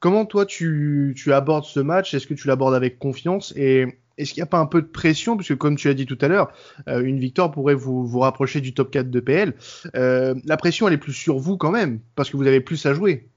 Comment 0.00 0.24
toi 0.24 0.46
tu, 0.46 1.14
tu 1.16 1.32
abordes 1.32 1.64
ce 1.64 1.78
match? 1.78 2.12
Est-ce 2.14 2.26
que 2.26 2.34
tu 2.34 2.48
l'abordes 2.48 2.74
avec 2.74 2.98
confiance? 2.98 3.52
Et 3.56 4.01
est-ce 4.18 4.32
qu'il 4.32 4.40
n'y 4.40 4.44
a 4.44 4.50
pas 4.50 4.58
un 4.58 4.66
peu 4.66 4.82
de 4.82 4.86
pression? 4.86 5.36
Puisque 5.36 5.56
comme 5.56 5.76
tu 5.76 5.88
l'as 5.88 5.94
dit 5.94 6.06
tout 6.06 6.18
à 6.20 6.28
l'heure, 6.28 6.52
euh, 6.88 7.02
une 7.02 7.18
victoire 7.18 7.50
pourrait 7.50 7.74
vous, 7.74 8.06
vous 8.06 8.20
rapprocher 8.20 8.60
du 8.60 8.74
top 8.74 8.90
4 8.90 9.10
de 9.10 9.20
PL. 9.20 9.54
Euh, 9.94 10.34
la 10.44 10.56
pression, 10.56 10.88
elle 10.88 10.94
est 10.94 10.98
plus 10.98 11.12
sur 11.12 11.38
vous 11.38 11.56
quand 11.56 11.70
même, 11.70 12.00
parce 12.14 12.30
que 12.30 12.36
vous 12.36 12.46
avez 12.46 12.60
plus 12.60 12.84
à 12.86 12.94
jouer. 12.94 13.28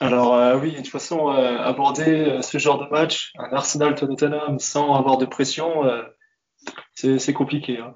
Alors 0.00 0.34
euh, 0.34 0.58
oui, 0.58 0.72
de 0.72 0.76
toute 0.78 0.88
façon, 0.88 1.28
aborder 1.28 2.40
ce 2.42 2.58
genre 2.58 2.84
de 2.84 2.90
match, 2.90 3.32
un 3.38 3.54
Arsenal 3.54 3.94
Tottenham 3.94 4.58
sans 4.58 4.94
avoir 4.94 5.16
de 5.18 5.26
pression, 5.26 5.82
c'est 6.94 7.32
compliqué. 7.32 7.78
Hein. 7.78 7.94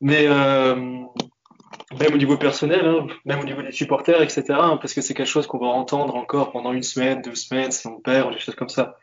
Mais 0.00 0.28
même 1.98 2.12
au 2.12 2.18
niveau 2.18 2.36
personnel, 2.36 2.84
hein, 2.86 3.06
même 3.24 3.40
au 3.40 3.44
niveau 3.44 3.62
des 3.62 3.72
supporters, 3.72 4.20
etc., 4.20 4.44
hein, 4.50 4.78
parce 4.80 4.92
que 4.94 5.00
c'est 5.00 5.14
quelque 5.14 5.28
chose 5.28 5.46
qu'on 5.46 5.58
va 5.58 5.68
entendre 5.68 6.14
encore 6.16 6.52
pendant 6.52 6.72
une 6.72 6.82
semaine, 6.82 7.22
deux 7.22 7.34
semaines, 7.34 7.70
si 7.70 7.86
on 7.86 8.00
perd, 8.00 8.32
des 8.32 8.38
choses 8.38 8.54
comme 8.54 8.68
ça. 8.68 8.96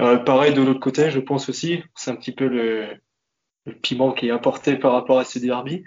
Euh, 0.00 0.18
pareil 0.18 0.54
de 0.54 0.62
l'autre 0.62 0.80
côté, 0.80 1.10
je 1.10 1.20
pense 1.20 1.48
aussi, 1.48 1.82
c'est 1.94 2.10
un 2.10 2.16
petit 2.16 2.32
peu 2.32 2.46
le, 2.48 2.88
piment 3.82 4.12
qui 4.12 4.28
est 4.28 4.30
apporté 4.30 4.76
par 4.76 4.92
rapport 4.92 5.18
à 5.18 5.24
ces 5.24 5.40
derby. 5.40 5.84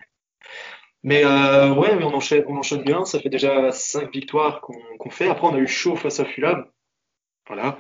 Mais 1.04 1.24
euh, 1.24 1.74
ouais, 1.74 1.96
mais 1.96 2.04
on 2.04 2.14
enchaîne, 2.14 2.44
on 2.48 2.58
enchaîne 2.58 2.84
bien. 2.84 3.06
Ça 3.06 3.20
fait 3.20 3.30
déjà 3.30 3.72
cinq 3.72 4.12
victoires 4.12 4.62
qu'on 4.62 4.74
qu 5.00 5.10
fait. 5.10 5.30
Après, 5.30 5.48
on 5.48 5.56
a 5.56 5.60
eu 5.60 5.68
chaud 5.68 5.96
face 5.96 6.20
à 6.20 6.26
Fulham. 6.26 6.66
Voilà. 7.48 7.80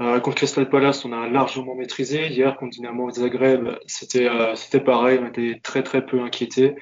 Euh, 0.00 0.20
contre 0.20 0.36
Crystal 0.36 0.68
Palace, 0.68 1.04
on 1.04 1.12
a 1.12 1.28
largement 1.28 1.74
maîtrisé. 1.74 2.28
Hier, 2.28 2.56
contre 2.56 2.72
Dynamo 2.72 3.10
Zagreb, 3.10 3.70
c'était 3.86 4.28
euh, 4.28 4.54
c'était 4.54 4.80
pareil. 4.80 5.18
On 5.20 5.26
était 5.26 5.60
très 5.62 5.82
très 5.82 6.04
peu 6.06 6.20
inquiétés. 6.20 6.76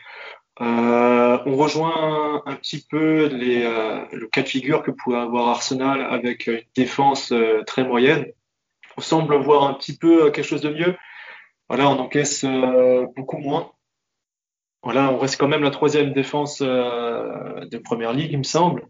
Euh, 0.61 1.39
on 1.47 1.57
rejoint 1.57 2.43
un, 2.47 2.55
petit 2.57 2.87
peu 2.91 3.29
euh, 3.31 4.05
le 4.11 4.27
cas 4.29 4.43
de 4.43 4.49
figure 4.49 4.83
que 4.83 4.91
pouvait 4.91 5.19
avoir 5.19 5.49
Arsenal 5.49 6.01
avec 6.03 6.47
une 6.47 6.63
défense 6.75 7.33
très 7.67 7.85
moyenne 7.85 8.27
on 8.97 9.01
semble 9.01 9.37
voir 9.37 9.65
un 9.65 9.75
petit 9.75 9.97
peu 9.97 10.27
euh, 10.27 10.31
quelque 10.31 10.47
chose 10.47 10.63
de 10.63 10.71
mieux. 10.71 10.97
Voilà, 11.69 11.89
on 11.89 11.99
encaisse 11.99 12.45
euh, 12.45 13.07
beaucoup 13.17 13.39
moins. 13.39 13.73
Voilà, 14.83 15.11
on 15.11 15.19
reste 15.19 15.37
quand 15.39 15.49
même 15.49 15.63
la 15.63 15.71
troisième 15.71 16.13
défense 16.13 16.63
euh, 16.63 17.65
de 17.65 17.79
première 17.79 18.13
ligue, 18.13 18.31
il 18.33 18.39
me 18.39 18.45
semble. 18.45 18.87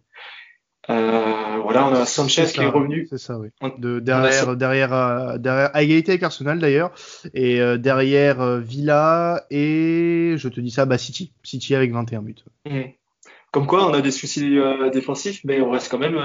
Euh, 0.88 1.58
voilà, 1.62 1.88
on 1.88 1.92
a 1.94 2.04
Sanchez 2.04 2.46
ça, 2.46 2.52
qui 2.52 2.60
est 2.60 2.66
revenu. 2.66 3.06
C'est 3.10 3.18
ça, 3.18 3.38
oui. 3.38 3.48
De, 3.78 3.98
derrière, 3.98 4.50
a... 4.50 4.56
derrière, 4.56 4.92
euh, 4.92 5.38
derrière, 5.38 5.70
à 5.74 5.82
égalité 5.82 6.12
avec 6.12 6.22
Arsenal 6.22 6.58
d'ailleurs, 6.58 6.92
et 7.34 7.60
euh, 7.60 7.76
derrière 7.76 8.58
Villa 8.58 9.44
et 9.50 10.34
je 10.36 10.48
te 10.48 10.60
dis 10.60 10.70
ça, 10.70 10.84
bah 10.84 10.98
City, 10.98 11.32
City 11.42 11.74
avec 11.74 11.92
21 11.92 12.22
buts. 12.22 12.36
Mmh. 12.66 12.80
Comme 13.50 13.66
quoi, 13.66 13.88
on 13.88 13.94
a 13.94 14.00
des 14.00 14.10
soucis 14.10 14.58
défensifs, 14.92 15.40
mais 15.44 15.60
on 15.60 15.70
reste 15.70 15.90
quand 15.90 15.98
même 15.98 16.18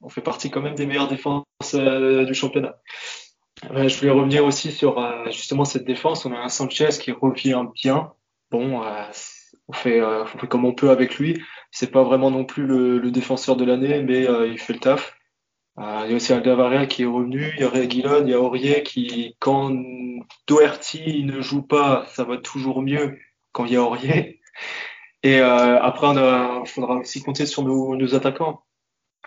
on 0.00 0.08
fait 0.08 0.20
partie 0.20 0.50
quand 0.50 0.60
même 0.60 0.74
des 0.74 0.86
meilleures 0.86 1.08
défenses 1.08 1.44
euh, 1.74 2.24
du 2.24 2.34
championnat. 2.34 2.76
Euh, 3.70 3.88
je 3.88 3.98
voulais 3.98 4.10
revenir 4.10 4.44
aussi 4.44 4.72
sur 4.72 4.98
euh, 4.98 5.24
justement 5.26 5.64
cette 5.64 5.84
défense. 5.84 6.26
On 6.26 6.32
a 6.32 6.38
un 6.38 6.48
Sanchez 6.48 6.90
qui 7.00 7.12
revient 7.12 7.64
bien. 7.74 8.12
Bon, 8.50 8.82
on 9.68 9.72
fait, 9.72 10.00
on 10.02 10.26
fait 10.26 10.46
comme 10.46 10.64
on 10.64 10.74
peut 10.74 10.90
avec 10.90 11.18
lui. 11.18 11.42
C'est 11.70 11.90
pas 11.90 12.04
vraiment 12.04 12.30
non 12.30 12.44
plus 12.44 12.66
le, 12.66 13.10
défenseur 13.10 13.56
de 13.56 13.64
l'année, 13.64 14.02
mais 14.02 14.26
il 14.48 14.58
fait 14.58 14.74
le 14.74 14.78
taf. 14.78 15.16
il 15.78 16.10
y 16.10 16.12
a 16.12 16.14
aussi 16.14 16.32
Aldavaria 16.32 16.86
qui 16.86 17.02
est 17.02 17.06
revenu, 17.06 17.52
il 17.56 17.62
y 17.62 17.64
a 17.64 17.68
Reguilon, 17.68 18.22
il 18.24 18.30
y 18.30 18.34
a 18.34 18.40
Aurier 18.40 18.84
qui, 18.84 19.34
quand 19.40 19.72
Doherty 20.46 21.24
ne 21.24 21.40
joue 21.40 21.62
pas, 21.62 22.06
ça 22.10 22.22
va 22.22 22.36
toujours 22.36 22.82
mieux 22.82 23.18
quand 23.50 23.64
il 23.64 23.72
y 23.72 23.76
a 23.76 23.82
Aurier. 23.82 24.40
Et 25.24 25.40
euh, 25.40 25.80
après, 25.80 26.08
il 26.12 26.68
faudra 26.68 26.96
aussi 26.96 27.22
compter 27.22 27.46
sur 27.46 27.64
nos 27.64 28.14
attaquants. 28.14 28.63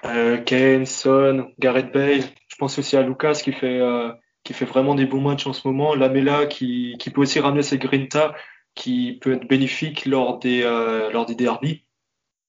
Euh, 0.06 0.38
Kane, 0.38 0.86
Son, 0.86 1.52
Gareth 1.60 1.92
Bale. 1.92 2.22
Je 2.48 2.56
pense 2.58 2.78
aussi 2.80 2.98
à 2.98 3.02
Lucas 3.02 3.40
qui 3.44 3.52
fait 3.52 3.80
euh, 3.80 4.12
qui 4.44 4.54
fait 4.54 4.66
vraiment 4.66 4.96
des 4.96 5.06
bons 5.06 5.22
matchs 5.22 5.48
en 5.48 5.54
ce 5.54 5.68
moment. 5.68 5.96
Lamela 5.96 6.46
qui 6.46 6.96
qui 7.00 7.10
peut 7.10 7.22
aussi 7.22 7.40
ramener 7.40 7.64
ses 7.64 7.78
grinta, 7.78 8.36
qui 8.76 9.18
peut 9.22 9.34
être 9.34 9.48
bénéfique 9.48 10.06
lors 10.06 10.40
des 10.40 10.64
euh, 10.64 11.12
lors 11.12 11.26
des 11.26 11.36
derbies. 11.36 11.86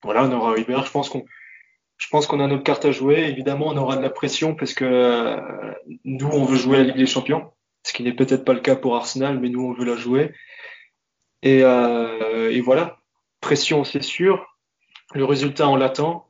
Voilà, 0.02 0.24
on 0.24 0.32
aura 0.32 0.54
Weber. 0.54 0.84
Je 0.84 0.90
pense 0.90 1.08
qu'on 1.08 1.24
je 1.98 2.06
pense 2.08 2.26
qu'on 2.26 2.40
a 2.40 2.46
notre 2.46 2.62
carte 2.62 2.84
à 2.84 2.92
jouer. 2.92 3.24
Évidemment, 3.28 3.66
on 3.68 3.76
aura 3.76 3.96
de 3.96 4.02
la 4.02 4.10
pression 4.10 4.54
parce 4.54 4.72
que 4.72 4.84
euh, 4.84 5.74
nous, 6.04 6.28
on 6.28 6.44
veut 6.44 6.56
jouer 6.56 6.78
la 6.78 6.84
Ligue 6.84 6.96
des 6.96 7.06
Champions, 7.06 7.50
ce 7.84 7.92
qui 7.92 8.04
n'est 8.04 8.14
peut-être 8.14 8.44
pas 8.44 8.54
le 8.54 8.60
cas 8.60 8.76
pour 8.76 8.96
Arsenal, 8.96 9.38
mais 9.40 9.48
nous, 9.48 9.64
on 9.64 9.72
veut 9.72 9.84
la 9.84 9.96
jouer. 9.96 10.32
Et, 11.42 11.62
euh, 11.64 12.50
et 12.50 12.60
voilà, 12.60 12.98
pression, 13.40 13.84
c'est 13.84 14.02
sûr. 14.02 14.46
Le 15.14 15.24
résultat, 15.24 15.68
on 15.68 15.76
l'attend. 15.76 16.27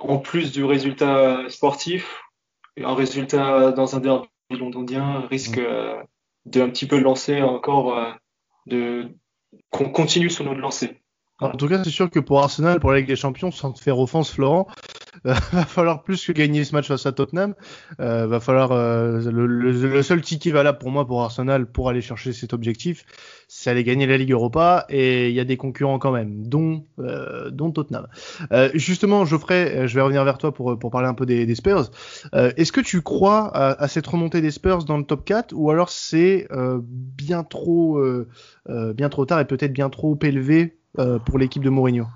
En 0.00 0.18
plus 0.18 0.52
du 0.52 0.64
résultat 0.64 1.48
sportif, 1.48 2.22
un 2.82 2.94
résultat 2.94 3.72
dans 3.72 3.96
un 3.96 4.00
derby 4.00 4.28
londonien 4.50 5.26
risque 5.30 5.58
euh, 5.58 6.02
de 6.44 6.62
un 6.62 6.68
petit 6.68 6.86
peu 6.86 6.98
lancer 6.98 7.42
encore, 7.42 7.98
euh, 7.98 8.12
de 8.66 9.08
qu'on 9.70 9.90
continue 9.90 10.30
sur 10.30 10.44
notre 10.44 10.60
lancée. 10.60 11.00
En 11.38 11.50
tout 11.50 11.68
cas, 11.68 11.82
c'est 11.84 11.90
sûr 11.90 12.10
que 12.10 12.18
pour 12.20 12.40
Arsenal, 12.40 12.80
pour 12.80 12.92
la 12.92 12.98
Ligue 12.98 13.08
des 13.08 13.16
Champions, 13.16 13.50
sans 13.50 13.72
te 13.72 13.80
faire 13.80 13.98
offense, 13.98 14.32
Florent, 14.32 14.66
va 15.24 15.64
falloir 15.64 16.02
plus 16.02 16.24
que 16.26 16.32
gagner 16.32 16.64
ce 16.64 16.74
match 16.74 16.88
face 16.88 17.06
à 17.06 17.12
Tottenham. 17.12 17.54
Euh, 18.00 18.26
va 18.26 18.40
falloir 18.40 18.72
euh, 18.72 19.20
le, 19.30 20.02
seul 20.02 20.20
ticket 20.20 20.50
valable 20.50 20.78
pour 20.78 20.90
moi 20.90 21.06
pour 21.06 21.22
Arsenal 21.22 21.66
pour 21.66 21.88
aller 21.88 22.00
chercher 22.00 22.32
cet 22.32 22.52
objectif, 22.52 23.04
c'est 23.48 23.70
aller 23.70 23.84
gagner 23.84 24.06
la 24.06 24.16
Ligue 24.16 24.32
Europa 24.32 24.86
et 24.88 25.28
il 25.28 25.34
y 25.34 25.40
a 25.40 25.44
des 25.44 25.56
concurrents 25.56 25.98
quand 25.98 26.12
même, 26.12 26.46
dont 26.46 26.84
euh, 26.98 27.50
Tottenham. 27.50 28.06
Justement, 28.74 29.24
Geoffrey, 29.24 29.88
je 29.88 29.94
vais 29.94 30.00
revenir 30.00 30.24
vers 30.24 30.38
toi 30.38 30.52
pour 30.52 30.90
parler 30.90 31.08
un 31.08 31.14
peu 31.14 31.26
des, 31.26 31.54
Spurs. 31.54 31.90
Est-ce 32.32 32.72
que 32.72 32.80
tu 32.80 33.02
crois 33.02 33.54
à, 33.56 33.88
cette 33.88 34.06
remontée 34.06 34.40
des 34.40 34.50
Spurs 34.50 34.84
dans 34.84 34.98
le 34.98 35.04
top 35.04 35.24
4 35.24 35.52
ou 35.54 35.70
alors 35.70 35.90
c'est 35.90 36.46
bien 36.78 37.42
trop 37.44 38.00
bien 38.68 39.08
trop 39.08 39.24
tard 39.24 39.40
et 39.40 39.46
peut-être 39.46 39.72
bien 39.72 39.90
trop 39.90 40.18
élevé 40.22 40.78
pour 41.24 41.38
l'équipe 41.38 41.62
de 41.62 41.70
Mourinho? 41.70 42.06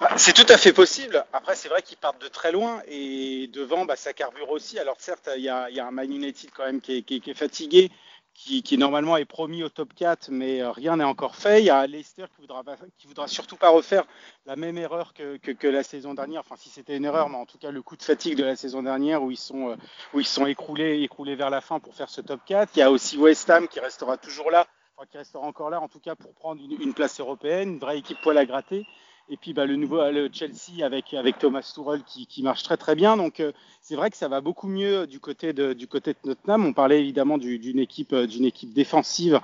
Bah, 0.00 0.10
c'est 0.18 0.34
tout 0.34 0.50
à 0.50 0.58
fait 0.58 0.72
possible. 0.72 1.24
Après, 1.32 1.54
c'est 1.54 1.68
vrai 1.68 1.80
qu'ils 1.80 1.96
partent 1.96 2.20
de 2.20 2.28
très 2.28 2.52
loin 2.52 2.82
et 2.86 3.48
devant, 3.52 3.86
bah, 3.86 3.96
ça 3.96 4.12
carbure 4.12 4.50
aussi. 4.50 4.78
Alors 4.78 4.96
certes, 4.98 5.30
il 5.36 5.42
y 5.42 5.48
a, 5.48 5.68
un 5.86 5.90
Man 5.90 6.12
United 6.12 6.50
quand 6.54 6.64
même 6.66 6.80
qui 6.80 7.04
est, 7.08 7.34
fatigué, 7.34 7.90
qui, 8.34 8.76
normalement 8.76 9.16
est 9.16 9.24
promis 9.24 9.62
au 9.62 9.70
top 9.70 9.94
4, 9.94 10.28
mais 10.30 10.60
euh, 10.60 10.70
rien 10.70 10.98
n'est 10.98 11.04
encore 11.04 11.34
fait. 11.34 11.62
Il 11.62 11.64
y 11.64 11.70
a 11.70 11.86
Leicester 11.86 12.26
qui 12.34 12.42
voudra, 12.42 12.62
voudra 13.06 13.26
surtout 13.26 13.56
pas 13.56 13.70
refaire 13.70 14.04
la 14.44 14.56
même 14.56 14.76
erreur 14.76 15.14
que, 15.14 15.66
la 15.66 15.82
saison 15.82 16.12
dernière. 16.12 16.40
Enfin, 16.40 16.56
si 16.58 16.68
c'était 16.68 16.96
une 16.98 17.06
erreur, 17.06 17.30
mais 17.30 17.38
en 17.38 17.46
tout 17.46 17.58
cas 17.58 17.70
le 17.70 17.80
coup 17.80 17.96
de 17.96 18.02
fatigue 18.02 18.36
de 18.36 18.44
la 18.44 18.56
saison 18.56 18.82
dernière 18.82 19.22
où 19.22 19.30
ils 19.30 19.38
sont, 19.38 19.70
euh, 20.14 20.22
sont 20.24 20.44
écroulés, 20.44 21.02
écroulés 21.02 21.36
vers 21.36 21.48
la 21.48 21.62
fin 21.62 21.80
pour 21.80 21.94
faire 21.94 22.10
ce 22.10 22.20
top 22.20 22.40
4. 22.44 22.76
Il 22.76 22.80
y 22.80 22.82
a 22.82 22.90
aussi 22.90 23.16
West 23.16 23.48
Ham 23.48 23.66
qui 23.66 23.80
restera 23.80 24.18
toujours 24.18 24.50
là 24.50 24.66
enfin, 24.96 25.06
qui 25.10 25.16
restera 25.16 25.44
encore 25.44 25.70
là, 25.70 25.80
en 25.80 25.88
tout 25.88 26.00
cas 26.00 26.14
pour 26.14 26.34
prendre 26.34 26.62
une, 26.62 26.80
une, 26.80 26.94
place 26.94 27.18
européenne, 27.20 27.70
une 27.70 27.78
vraie 27.78 27.98
équipe 27.98 28.20
poil 28.22 28.36
à 28.36 28.44
gratter. 28.44 28.86
Et 29.28 29.36
puis 29.36 29.52
bah, 29.52 29.66
le 29.66 29.76
nouveau 29.76 30.08
le 30.10 30.28
Chelsea 30.32 30.84
avec, 30.84 31.14
Thomas 31.38 31.62
Tuchel 31.62 32.02
qui, 32.04 32.26
qui 32.26 32.42
marche 32.42 32.62
très 32.62 32.76
très 32.76 32.94
bien. 32.94 33.16
Donc 33.16 33.40
euh, 33.40 33.52
c'est 33.82 33.96
vrai 33.96 34.10
que 34.10 34.16
ça 34.16 34.28
va 34.28 34.40
beaucoup 34.40 34.68
mieux 34.68 35.06
du 35.06 35.18
côté 35.18 35.52
de, 35.52 35.72
du 35.72 35.88
côté 35.88 36.12
de 36.12 36.18
Tottenham. 36.34 36.64
On 36.64 36.72
parlait 36.72 37.00
évidemment 37.00 37.38
d'une 37.38 37.78
équipe, 37.78 38.14
d'une 38.14 38.44
équipe 38.44 38.72
défensive 38.72 39.40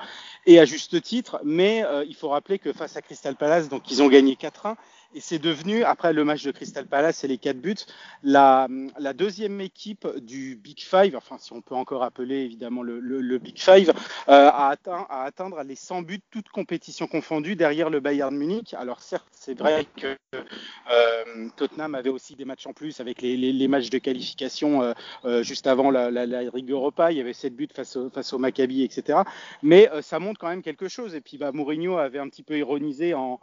et 0.47 0.61
à 0.61 0.65
juste 0.65 1.01
titre, 1.03 1.41
mais 1.45 1.85
euh, 1.85 2.05
il 2.09 2.15
faut 2.15 2.29
rappeler 2.29 2.59
que 2.59 2.73
face 2.73 2.97
à 2.97 3.03
Crystal 3.03 3.35
Palace, 3.37 3.69
donc 3.69 3.91
ils 3.91 4.03
ont 4.03 4.09
gagné 4.09 4.35
4-1 4.35 4.77
et 5.15 5.21
c'est 5.21 5.39
devenu, 5.39 5.85
après 5.85 6.13
le 6.13 6.25
match 6.25 6.43
de 6.43 6.51
Crystal 6.51 6.87
Palace 6.87 7.23
et 7.23 7.29
les 7.29 7.37
quatre 7.37 7.61
buts, 7.61 7.77
la, 8.23 8.67
la, 8.99 9.13
deuxième 9.13 9.61
équipe 9.61 10.09
du 10.19 10.57
Big 10.57 10.81
Five, 10.81 11.15
enfin 11.17 11.37
si 11.39 11.53
on 11.53 11.61
peut 11.61 11.75
encore 11.75 12.03
appeler 12.03 12.37
évidemment 12.37 12.83
le, 12.83 12.99
le, 12.99 13.21
le 13.21 13.39
Big 13.39 13.59
Five, 13.59 13.91
euh, 13.91 14.49
à, 14.49 14.69
atteint, 14.69 15.07
à, 15.11 15.25
atteindre 15.25 15.63
les 15.65 15.75
100 15.75 16.03
buts, 16.03 16.23
toutes 16.31 16.49
compétitions 16.49 17.07
confondues, 17.07 17.57
derrière 17.57 17.91
le 17.91 18.01
Bayern 18.01 18.35
Munich. 18.35 18.75
Alors 18.75 19.03
certes, 19.03 19.29
c'est 19.45 19.59
vrai 19.59 19.87
que 19.97 20.17
euh, 20.37 21.49
Tottenham 21.57 21.97
avait 21.97 22.11
aussi 22.11 22.37
des 22.37 22.45
matchs 22.45 22.69
en 22.69 22.73
plus 22.73 23.01
avec 23.01 23.21
les, 23.23 23.67
matchs 23.67 23.91
de 23.91 23.99
qualification 23.99 24.83
euh, 24.83 24.93
euh 25.25 25.43
juste 25.43 25.67
avant 25.67 25.91
la, 25.91 26.13
la, 26.13 26.43
Europa. 26.69 27.11
Il 27.11 27.19
y 27.19 27.21
avait 27.21 27.33
7 27.33 27.57
buts 27.57 27.69
face 27.75 27.97
au, 27.97 28.39
Maccabi, 28.39 28.85
etc. 28.85 29.19
Mais 29.63 29.91
ça 30.01 30.21
montre 30.21 30.39
quand 30.39 30.49
même 30.49 30.63
quelque 30.63 30.89
chose. 30.89 31.17
Et 31.17 31.21
puis 31.21 31.39
bah, 31.39 31.51
Mourinho 31.51 31.97
avait 31.99 32.21
un 32.21 32.29
petit 32.29 32.45
peu 32.45 32.57
ironisé 32.57 33.15
en 33.15 33.41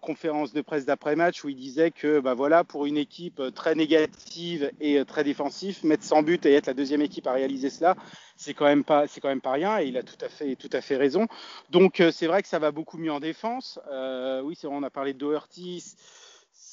conférence 0.00 0.52
de 0.52 0.60
presse 0.60 0.84
d'après-match 0.84 1.44
où 1.44 1.50
il 1.50 1.56
disait 1.56 1.92
que 1.92 2.18
bah 2.20 2.34
voilà 2.34 2.64
pour 2.64 2.86
une 2.86 2.96
équipe 2.96 3.40
très 3.54 3.74
négative 3.74 4.72
et 4.80 5.04
très 5.04 5.22
défensive, 5.22 5.84
mettre 5.84 6.02
100 6.02 6.22
buts 6.22 6.40
et 6.44 6.54
être 6.54 6.66
la 6.66 6.74
deuxième 6.74 7.02
équipe 7.02 7.26
à 7.28 7.32
réaliser 7.32 7.70
cela, 7.70 7.94
c'est 8.38 8.54
quand 8.54 8.64
même 8.64 8.84
pas 8.84 9.06
c'est 9.06 9.20
quand 9.20 9.28
même 9.28 9.42
pas 9.42 9.52
rien 9.52 9.78
et 9.80 9.86
il 9.86 9.98
a 9.98 10.02
tout 10.02 10.16
à 10.24 10.30
fait 10.30 10.56
tout 10.56 10.70
à 10.72 10.80
fait 10.80 10.96
raison. 10.96 11.26
Donc 11.68 12.02
c'est 12.12 12.26
vrai 12.26 12.40
que 12.42 12.48
ça 12.48 12.58
va 12.58 12.70
beaucoup 12.70 12.96
mieux 12.96 13.12
en 13.12 13.20
défense. 13.20 13.78
Euh, 13.90 14.40
oui, 14.40 14.56
c'est 14.58 14.66
vrai, 14.66 14.76
on 14.78 14.82
a 14.82 14.90
parlé 14.90 15.12
de 15.12 15.18
Doherty 15.18 15.82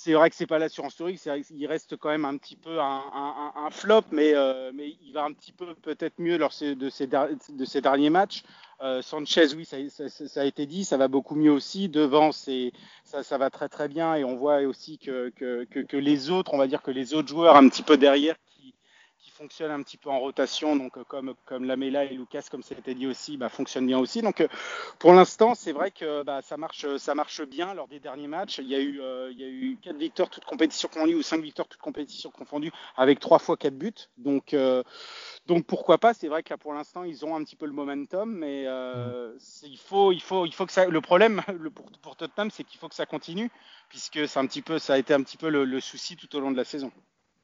c'est 0.05 0.13
vrai 0.13 0.29
que 0.29 0.35
c'est 0.35 0.45
pas 0.45 0.59
l'assurance 0.59 0.93
historique, 0.93 1.49
il 1.49 1.65
reste 1.65 1.97
quand 1.97 2.09
même 2.09 2.25
un 2.25 2.37
petit 2.37 2.55
peu 2.55 2.79
un, 2.79 3.01
un, 3.11 3.53
un 3.55 3.69
flop, 3.71 4.03
mais, 4.11 4.35
euh, 4.35 4.69
mais 4.71 4.95
il 5.03 5.11
va 5.13 5.23
un 5.23 5.33
petit 5.33 5.51
peu 5.51 5.73
peut-être 5.73 6.19
mieux 6.19 6.37
lors 6.37 6.51
de 6.61 6.89
ces, 6.91 7.07
de 7.07 7.65
ces 7.65 7.81
derniers 7.81 8.11
matchs. 8.11 8.43
Euh, 8.81 9.01
Sanchez, 9.01 9.55
oui, 9.55 9.65
ça, 9.65 9.77
ça, 9.89 10.07
ça, 10.09 10.41
a 10.41 10.45
été 10.45 10.67
dit, 10.67 10.85
ça 10.85 10.97
va 10.97 11.07
beaucoup 11.07 11.33
mieux 11.33 11.51
aussi. 11.51 11.89
Devant, 11.89 12.31
c'est 12.31 12.71
ça, 13.03 13.23
ça 13.23 13.39
va 13.39 13.49
très 13.49 13.67
très 13.67 13.87
bien, 13.87 14.13
et 14.13 14.23
on 14.23 14.35
voit 14.35 14.59
aussi 14.61 14.99
que, 14.99 15.29
que, 15.35 15.63
que 15.63 15.97
les 15.97 16.29
autres, 16.29 16.53
on 16.53 16.59
va 16.59 16.67
dire 16.67 16.83
que 16.83 16.91
les 16.91 17.15
autres 17.15 17.29
joueurs 17.29 17.55
un 17.55 17.67
petit 17.67 17.81
peu 17.81 17.97
derrière 17.97 18.35
fonctionne 19.35 19.71
un 19.71 19.83
petit 19.83 19.97
peu 19.97 20.09
en 20.09 20.19
rotation, 20.19 20.75
donc 20.75 20.97
euh, 20.97 21.03
comme, 21.03 21.35
comme 21.45 21.65
Lamela 21.65 22.05
et 22.05 22.13
Lucas, 22.13 22.47
comme 22.49 22.61
été 22.71 22.95
dit 22.95 23.05
aussi, 23.05 23.37
bah, 23.37 23.49
fonctionnent 23.49 23.85
bien 23.85 23.99
aussi. 23.99 24.21
Donc 24.21 24.41
euh, 24.41 24.47
pour 24.97 25.13
l'instant, 25.13 25.55
c'est 25.55 25.73
vrai 25.73 25.91
que 25.91 26.23
bah, 26.23 26.41
ça, 26.41 26.57
marche, 26.57 26.97
ça 26.97 27.15
marche 27.15 27.41
bien 27.43 27.73
lors 27.73 27.87
des 27.87 27.99
derniers 27.99 28.27
matchs. 28.27 28.59
Il 28.59 28.67
y 28.67 28.75
a 28.75 28.79
eu, 28.79 29.01
euh, 29.01 29.29
il 29.31 29.39
y 29.39 29.43
a 29.43 29.47
eu 29.47 29.77
4 29.81 29.97
victoires 29.97 30.29
toutes 30.29 30.45
compétitions 30.45 30.87
confondues 30.87 31.15
ou 31.15 31.21
5 31.21 31.41
victoires 31.41 31.67
toutes 31.67 31.81
compétitions 31.81 32.31
confondues 32.31 32.71
avec 32.95 33.19
3 33.19 33.39
fois 33.39 33.57
4 33.57 33.73
buts. 33.77 33.93
Donc, 34.17 34.55
donc 35.47 35.65
pourquoi 35.65 35.97
pas? 35.97 36.13
C'est 36.13 36.27
vrai 36.27 36.41
que 36.41 36.49
là 36.49 36.57
pour 36.57 36.73
l'instant, 36.73 37.03
ils 37.03 37.25
ont 37.25 37.35
un 37.35 37.43
petit 37.43 37.55
peu 37.55 37.65
le 37.65 37.73
momentum, 37.73 38.31
mais 38.31 38.63
il, 38.63 39.77
faut, 39.77 40.11
il, 40.11 40.21
faut, 40.21 40.45
il 40.45 40.53
faut 40.53 40.65
que 40.65 40.71
ça. 40.71 40.85
Le 40.85 41.01
problème 41.01 41.41
pour, 42.01 42.15
Tottenham, 42.15 42.49
c'est 42.51 42.63
qu'il 42.63 42.79
faut 42.79 42.87
que 42.87 42.95
ça 42.95 43.05
continue, 43.05 43.51
puisque 43.89 44.17
un 44.35 44.47
petit 44.47 44.61
peu, 44.61 44.79
ça 44.79 44.93
a 44.93 44.97
été 44.97 45.13
un 45.13 45.21
petit 45.23 45.37
peu 45.37 45.49
le 45.49 45.79
souci 45.81 46.15
tout 46.15 46.33
au 46.35 46.39
long 46.39 46.51
de 46.51 46.57
la 46.57 46.65
saison. 46.65 46.91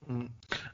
Mm. 0.07 0.23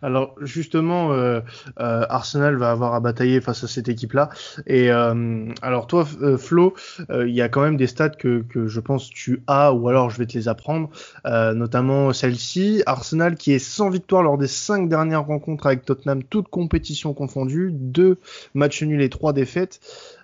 Alors 0.01 0.35
justement, 0.41 1.11
euh, 1.11 1.41
euh, 1.79 2.05
Arsenal 2.09 2.55
va 2.55 2.71
avoir 2.71 2.93
à 2.93 2.99
batailler 2.99 3.41
face 3.41 3.63
à 3.63 3.67
cette 3.67 3.89
équipe-là. 3.89 4.29
Et 4.65 4.91
euh, 4.91 5.51
alors 5.61 5.87
toi, 5.87 6.07
euh, 6.21 6.37
Flo, 6.37 6.75
il 7.09 7.33
y 7.33 7.41
a 7.41 7.49
quand 7.49 7.61
même 7.61 7.77
des 7.77 7.87
stats 7.87 8.09
que, 8.09 8.43
que, 8.43 8.67
je 8.67 8.79
pense 8.79 9.09
tu 9.09 9.43
as, 9.47 9.73
ou 9.73 9.89
alors 9.89 10.09
je 10.09 10.17
vais 10.17 10.25
te 10.25 10.33
les 10.33 10.47
apprendre, 10.47 10.89
notamment 11.25 12.13
celle-ci. 12.13 12.83
Arsenal 12.85 13.35
qui 13.35 13.51
est 13.51 13.59
sans 13.59 13.89
victoire 13.89 14.23
lors 14.23 14.37
des 14.37 14.47
cinq 14.47 14.89
dernières 14.89 15.25
rencontres 15.25 15.67
avec 15.67 15.85
Tottenham, 15.85 16.23
toutes 16.23 16.47
compétitions 16.47 17.13
confondues, 17.13 17.71
deux 17.71 18.17
matchs 18.53 18.83
nuls 18.83 19.01
et 19.01 19.09
trois 19.09 19.33
défaites. 19.33 19.79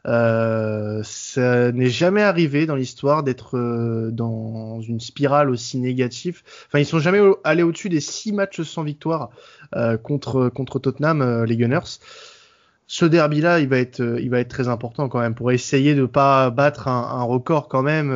Euh, 0.06 1.02
ça 1.04 1.72
n'est 1.72 1.90
jamais 1.90 2.22
arrivé 2.22 2.66
dans 2.66 2.76
l'histoire 2.76 3.24
d'être 3.24 3.58
euh, 3.58 4.12
dans 4.12 4.82
une 4.82 5.00
spirale 5.00 5.50
aussi 5.50 5.78
négative. 5.78 6.44
Enfin, 6.68 6.80
ils 6.80 6.86
sont 6.86 7.00
jamais 7.00 7.22
allés 7.44 7.64
au-dessus 7.64 7.90
des 7.90 8.02
six 8.02 8.34
matchs 8.34 8.62
sans 8.62 8.84
victoire 8.84 9.30
euh, 9.76 9.98
contre 9.98 10.50
contre 10.50 10.80
Tottenham, 10.80 11.22
euh, 11.22 11.46
les 11.46 11.58
Gunners. 11.58 12.00
Ce 12.96 13.06
derby-là, 13.06 13.60
il 13.60 13.68
va 13.68 13.80
être, 13.80 14.02
il 14.20 14.30
va 14.30 14.40
être 14.40 14.50
très 14.50 14.68
important 14.68 15.10
quand 15.10 15.20
même 15.20 15.34
pour 15.34 15.52
essayer 15.52 15.96
de 15.96 16.06
pas 16.06 16.52
battre 16.52 16.88
un, 16.88 17.24
record 17.24 17.68
quand 17.68 17.82
même 17.82 18.12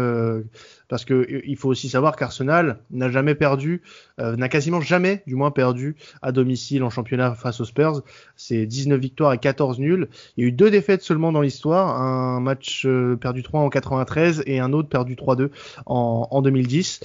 parce 0.87 1.05
que 1.05 1.13
euh, 1.13 1.41
il 1.45 1.57
faut 1.57 1.69
aussi 1.69 1.89
savoir 1.89 2.15
qu'Arsenal 2.15 2.79
n'a 2.91 3.09
jamais 3.09 3.35
perdu, 3.35 3.81
euh, 4.19 4.35
n'a 4.35 4.49
quasiment 4.49 4.81
jamais, 4.81 5.23
du 5.27 5.35
moins 5.35 5.51
perdu 5.51 5.95
à 6.21 6.31
domicile 6.31 6.83
en 6.83 6.89
championnat 6.89 7.33
face 7.35 7.59
aux 7.59 7.65
Spurs. 7.65 8.03
C'est 8.35 8.65
19 8.65 8.99
victoires 8.99 9.33
et 9.33 9.37
14 9.37 9.79
nuls. 9.79 10.07
Il 10.35 10.43
y 10.43 10.45
a 10.45 10.49
eu 10.49 10.51
deux 10.51 10.71
défaites 10.71 11.01
seulement 11.01 11.31
dans 11.31 11.41
l'histoire, 11.41 11.99
un 12.01 12.39
match 12.39 12.85
euh, 12.85 13.15
perdu 13.15 13.43
3 13.43 13.61
en 13.61 13.69
93 13.69 14.43
et 14.45 14.59
un 14.59 14.73
autre 14.73 14.89
perdu 14.89 15.15
3-2 15.15 15.49
en, 15.85 16.27
en 16.29 16.41
2010 16.41 17.01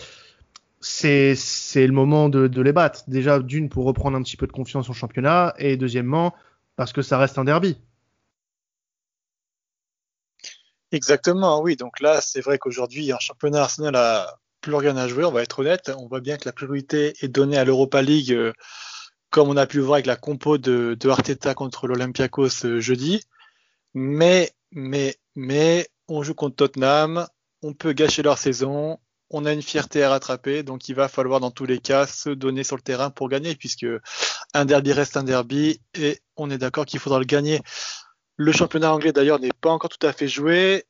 c'est 0.84 1.36
le 1.76 1.92
moment 1.92 2.28
de 2.28 2.60
les 2.60 2.72
battre. 2.72 3.04
Déjà 3.06 3.38
d'une 3.38 3.68
pour 3.68 3.84
reprendre 3.84 4.16
un 4.16 4.22
petit 4.22 4.36
peu 4.36 4.48
de 4.48 4.52
confiance 4.52 4.90
en 4.90 4.92
championnat 4.92 5.54
et 5.56 5.76
deuxièmement 5.76 6.34
parce 6.76 6.92
que 6.92 7.02
ça 7.02 7.18
reste 7.18 7.38
un 7.38 7.44
derby. 7.44 7.76
Exactement, 10.92 11.62
oui. 11.62 11.76
Donc 11.76 12.00
là, 12.00 12.20
c'est 12.20 12.40
vrai 12.40 12.58
qu'aujourd'hui, 12.58 13.12
un 13.12 13.18
championnat 13.18 13.62
Arsenal 13.62 13.96
a 13.96 14.38
plus 14.60 14.74
rien 14.74 14.96
à 14.96 15.08
jouer, 15.08 15.24
on 15.24 15.32
va 15.32 15.42
être 15.42 15.58
honnête. 15.58 15.90
On 15.98 16.06
voit 16.06 16.20
bien 16.20 16.36
que 16.36 16.44
la 16.44 16.52
priorité 16.52 17.14
est 17.20 17.28
donnée 17.28 17.56
à 17.58 17.64
l'Europa 17.64 18.02
League, 18.02 18.32
euh, 18.32 18.52
comme 19.30 19.48
on 19.48 19.56
a 19.56 19.66
pu 19.66 19.78
le 19.78 19.82
voir 19.82 19.94
avec 19.94 20.06
la 20.06 20.16
compo 20.16 20.58
de, 20.58 20.96
Arteta 21.08 21.54
contre 21.54 21.88
l'Olympiakos 21.88 22.64
euh, 22.64 22.80
jeudi. 22.80 23.22
Mais, 23.94 24.52
mais, 24.70 25.16
mais, 25.34 25.88
on 26.08 26.22
joue 26.22 26.34
contre 26.34 26.56
Tottenham, 26.56 27.26
on 27.62 27.74
peut 27.74 27.92
gâcher 27.92 28.22
leur 28.22 28.38
saison, 28.38 28.98
on 29.32 29.44
a 29.44 29.52
une 29.52 29.62
fierté 29.62 30.02
à 30.04 30.10
rattraper, 30.10 30.62
donc 30.62 30.88
il 30.88 30.94
va 30.94 31.08
falloir 31.08 31.40
dans 31.40 31.50
tous 31.50 31.64
les 31.64 31.78
cas 31.78 32.06
se 32.06 32.30
donner 32.30 32.64
sur 32.64 32.76
le 32.76 32.82
terrain 32.82 33.10
pour 33.10 33.28
gagner, 33.28 33.56
puisque 33.56 33.86
un 34.54 34.64
derby 34.64 34.92
reste 34.92 35.16
un 35.16 35.24
derby 35.24 35.80
et 35.94 36.20
on 36.36 36.50
est 36.50 36.58
d'accord 36.58 36.86
qu'il 36.86 37.00
faudra 37.00 37.18
le 37.18 37.24
gagner. 37.24 37.60
Le 38.36 38.52
championnat 38.52 38.92
anglais 38.92 39.12
d'ailleurs 39.12 39.40
n'est 39.40 39.50
pas 39.60 39.70
encore 39.70 39.90
tout 39.90 40.06
à 40.06 40.12
fait 40.12 40.28
joué 40.28 40.84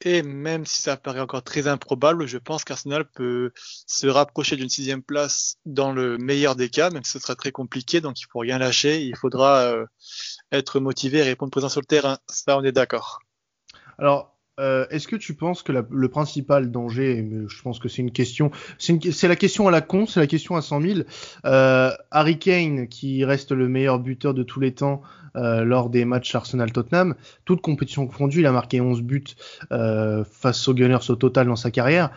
et 0.00 0.22
même 0.22 0.66
si 0.66 0.82
ça 0.82 0.96
paraît 0.96 1.20
encore 1.20 1.42
très 1.42 1.66
improbable, 1.66 2.26
je 2.26 2.36
pense 2.38 2.64
qu'Arsenal 2.64 3.06
peut 3.06 3.52
se 3.86 4.06
rapprocher 4.06 4.56
d'une 4.56 4.68
sixième 4.68 5.02
place 5.02 5.56
dans 5.64 5.92
le 5.92 6.18
meilleur 6.18 6.56
des 6.56 6.68
cas, 6.68 6.90
même 6.90 7.04
si 7.04 7.12
ce 7.12 7.18
sera 7.18 7.34
très 7.36 7.52
compliqué. 7.52 8.00
Donc 8.00 8.20
il 8.20 8.26
faut 8.30 8.40
rien 8.40 8.58
lâcher. 8.58 9.02
Il 9.02 9.16
faudra 9.16 9.62
euh, 9.62 9.86
être 10.52 10.80
motivé 10.80 11.18
et 11.18 11.22
répondre 11.22 11.50
présent 11.50 11.68
sur 11.68 11.80
le 11.80 11.86
terrain. 11.86 12.18
Ça, 12.28 12.58
on 12.58 12.64
est 12.64 12.72
d'accord. 12.72 13.20
Alors, 13.98 14.33
euh, 14.60 14.86
est-ce 14.90 15.08
que 15.08 15.16
tu 15.16 15.34
penses 15.34 15.62
que 15.62 15.72
le 15.72 16.08
principal 16.08 16.70
danger, 16.70 17.28
je 17.48 17.62
pense 17.62 17.78
que 17.78 17.88
c'est 17.88 18.02
une 18.02 18.12
question, 18.12 18.50
c'est 18.78 19.28
la 19.28 19.36
question 19.36 19.66
à 19.66 19.70
la 19.70 19.80
con, 19.80 20.06
c'est 20.06 20.20
la 20.20 20.26
question 20.26 20.56
à 20.56 20.62
100 20.62 20.80
000. 20.80 21.00
Euh, 21.44 21.90
Harry 22.10 22.38
Kane, 22.38 22.88
qui 22.88 23.24
reste 23.24 23.52
le 23.52 23.68
meilleur 23.68 23.98
buteur 23.98 24.34
de 24.34 24.42
tous 24.42 24.60
les 24.60 24.72
temps 24.72 25.02
euh, 25.36 25.64
lors 25.64 25.90
des 25.90 26.04
matchs 26.04 26.34
Arsenal-Tottenham, 26.34 27.16
toute 27.44 27.60
compétition 27.60 28.06
confondue, 28.06 28.40
il 28.40 28.46
a 28.46 28.52
marqué 28.52 28.80
11 28.80 29.02
buts 29.02 29.24
euh, 29.72 30.24
face 30.24 30.68
aux 30.68 30.74
Gunners 30.74 31.10
au 31.10 31.16
total 31.16 31.48
dans 31.48 31.56
sa 31.56 31.72
carrière. 31.72 32.10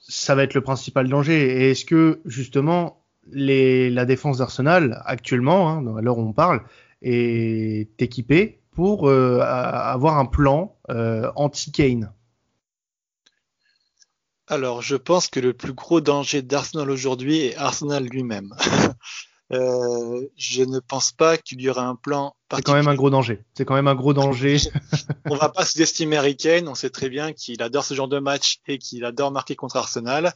Ça 0.00 0.34
va 0.34 0.42
être 0.42 0.54
le 0.54 0.60
principal 0.60 1.08
danger. 1.08 1.62
Et 1.62 1.70
est-ce 1.70 1.86
que 1.86 2.20
justement 2.26 3.02
les, 3.30 3.88
la 3.88 4.04
défense 4.04 4.38
d'Arsenal 4.38 5.00
actuellement, 5.06 5.70
hein, 5.70 5.96
à 5.96 6.02
l'heure 6.02 6.18
où 6.18 6.28
on 6.28 6.32
parle, 6.32 6.60
est 7.00 8.00
équipée 8.02 8.61
pour 8.74 9.08
euh, 9.08 9.40
avoir 9.40 10.18
un 10.18 10.24
plan 10.24 10.76
euh, 10.90 11.30
anti-Kane 11.36 12.12
Alors, 14.46 14.82
je 14.82 14.96
pense 14.96 15.28
que 15.28 15.40
le 15.40 15.52
plus 15.52 15.74
gros 15.74 16.00
danger 16.00 16.42
d'Arsenal 16.42 16.90
aujourd'hui 16.90 17.38
est 17.38 17.56
Arsenal 17.56 18.04
lui-même. 18.04 18.54
Euh, 19.50 20.28
je 20.34 20.62
ne 20.62 20.78
pense 20.78 21.12
pas 21.12 21.36
qu'il 21.36 21.60
y 21.60 21.68
aura 21.68 21.84
un 21.84 21.94
plan. 21.94 22.34
C'est 22.54 22.62
quand 22.62 22.72
même 22.72 22.88
un 22.88 22.94
gros 22.94 23.10
danger. 23.10 23.44
C'est 23.52 23.66
quand 23.66 23.74
même 23.74 23.86
un 23.86 23.94
gros 23.94 24.14
danger. 24.14 24.56
on 25.26 25.36
va 25.36 25.50
pas 25.50 25.66
sous-estimer 25.66 26.16
Harry 26.16 26.38
Kane. 26.38 26.68
On 26.68 26.74
sait 26.74 26.88
très 26.88 27.10
bien 27.10 27.34
qu'il 27.34 27.62
adore 27.62 27.84
ce 27.84 27.92
genre 27.92 28.08
de 28.08 28.18
match 28.18 28.60
et 28.66 28.78
qu'il 28.78 29.04
adore 29.04 29.30
marquer 29.30 29.54
contre 29.54 29.76
Arsenal. 29.76 30.32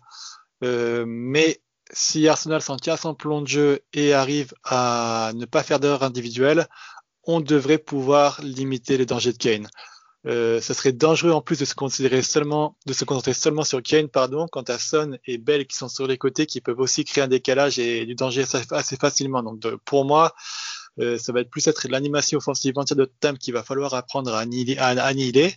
mais 0.61 1.63
si 1.93 2.29
Arsenal 2.29 2.61
s'en 2.61 2.77
tient 2.77 2.95
à 2.95 2.99
son 2.99 3.15
plan 3.15 3.41
de 3.41 3.47
jeu 3.47 3.81
et 3.95 4.13
arrive 4.13 4.53
à 4.65 5.33
ne 5.35 5.47
pas 5.47 5.63
faire 5.63 5.81
d'erreur 5.81 6.03
individuelle, 6.03 6.67
on 7.27 7.41
devrait 7.41 7.79
pouvoir 7.79 8.41
limiter 8.43 8.97
les 8.97 9.07
dangers 9.07 9.33
de 9.33 9.39
Kane. 9.39 9.69
Euh, 10.27 10.61
ce 10.61 10.75
serait 10.75 10.93
dangereux 10.93 11.31
en 11.31 11.41
plus 11.41 11.59
de 11.59 11.65
se 11.65 11.75
considérer 11.75 12.23
seulement, 12.23 12.77
de 12.87 12.93
se 12.93 13.05
concentrer 13.05 13.33
seulement 13.33 13.63
sur 13.63 13.81
Kane, 13.83 14.09
pardon, 14.09 14.49
quant 14.51 14.63
à 14.63 14.79
Son 14.79 15.19
et 15.25 15.39
Bell 15.39 15.67
qui 15.67 15.77
sont 15.77 15.89
sur 15.89 16.07
les 16.07 16.19
côtés, 16.19 16.47
qui 16.47 16.61
peuvent 16.61 16.81
aussi 16.81 17.05
créer 17.05 17.23
un 17.25 17.29
décalage 17.29 17.79
et 17.79 18.07
du 18.07 18.17
danger 18.17 18.45
assez 18.71 18.97
facilement. 18.97 19.43
Donc, 19.43 19.65
pour 19.85 20.05
moi, 20.05 20.35
euh, 20.99 21.17
ça 21.19 21.33
va 21.33 21.41
être 21.43 21.51
plus 21.51 21.67
être 21.69 21.87
l'animation 21.89 22.39
offensive 22.39 22.77
entière 22.77 22.97
de 22.97 23.05
Tottenham 23.05 23.39
qu'il 23.39 23.55
va 23.55 23.63
falloir 23.63 23.95
apprendre 23.95 24.35
à 24.35 24.41
annihiler, 24.41 25.55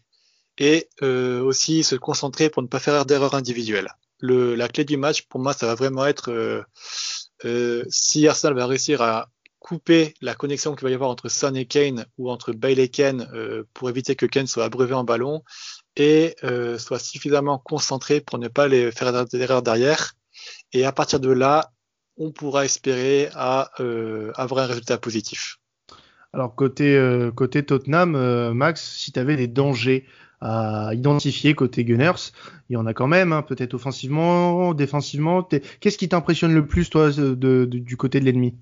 et 0.60 0.90
euh, 1.02 1.42
aussi 1.42 1.84
se 1.84 1.96
concentrer 1.96 2.50
pour 2.50 2.62
ne 2.62 2.68
pas 2.68 2.80
faire 2.80 3.06
d'erreur 3.06 3.34
individuelle. 3.34 3.90
Le, 4.20 4.56
la 4.56 4.68
clé 4.68 4.84
du 4.84 4.98
match, 4.98 5.24
pour 5.24 5.40
moi, 5.40 5.54
ça 5.54 5.66
va 5.66 5.76
vraiment 5.76 6.06
être 6.06 6.32
euh, 6.32 6.62
euh, 7.46 7.86
si 7.90 8.28
Arsenal 8.28 8.56
va 8.56 8.68
réussir 8.68 9.02
à 9.02 9.30
couper 9.60 10.14
la 10.22 10.36
connexion 10.36 10.74
qu'il 10.74 10.84
va 10.84 10.92
y 10.92 10.94
avoir 10.94 11.10
entre 11.10 11.30
Son 11.30 11.54
et 11.54 11.66
Kane 11.66 12.06
ou 12.18 12.30
entre 12.30 12.54
Bale 12.54 12.80
et 12.80 12.90
Kane 12.90 13.30
euh, 13.34 13.64
pour 13.74 13.90
éviter 13.90 14.16
que 14.16 14.26
Kane 14.26 14.48
soit 14.48 14.64
abreuvé 14.64 14.94
en 14.94 15.04
ballon 15.04 15.44
et 15.96 16.36
euh, 16.44 16.78
soit 16.78 17.00
suffisamment 17.00 17.60
concentré 17.60 18.22
pour 18.22 18.40
ne 18.40 18.48
pas 18.48 18.68
les 18.68 18.92
faire 18.92 19.26
d'erreur 19.26 19.62
derrière. 19.62 20.14
Et 20.72 20.86
à 20.86 20.92
partir 20.92 21.20
de 21.20 21.32
là, 21.32 21.72
on 22.18 22.32
pourra 22.32 22.66
espérer 22.66 23.30
euh, 23.80 24.32
avoir 24.36 24.64
un 24.64 24.68
résultat 24.68 24.98
positif. 24.98 25.58
Alors 26.32 26.54
côté 26.54 26.96
côté 27.36 27.66
Tottenham, 27.66 28.52
Max, 28.54 28.98
si 28.98 29.12
tu 29.12 29.20
avais 29.20 29.36
des 29.36 29.48
dangers 29.48 30.06
à 30.42 30.92
identifier 30.94 31.56
côté 31.56 31.84
Gunners, 31.84 32.32
il 32.70 32.74
y 32.74 32.78
en 32.78 32.86
a 32.86 32.94
quand 32.94 33.08
même, 33.08 33.34
hein, 33.34 33.42
peut-être 33.42 33.74
offensivement, 33.74 34.74
défensivement. 34.76 35.44
Qu'est-ce 35.80 35.98
qui 35.98 36.08
t'impressionne 36.08 36.54
le 36.54 36.68
plus 36.68 36.90
toi 36.90 37.10
du 37.10 37.98
côté 37.98 38.20
de 38.20 38.26
l'ennemi? 38.26 38.56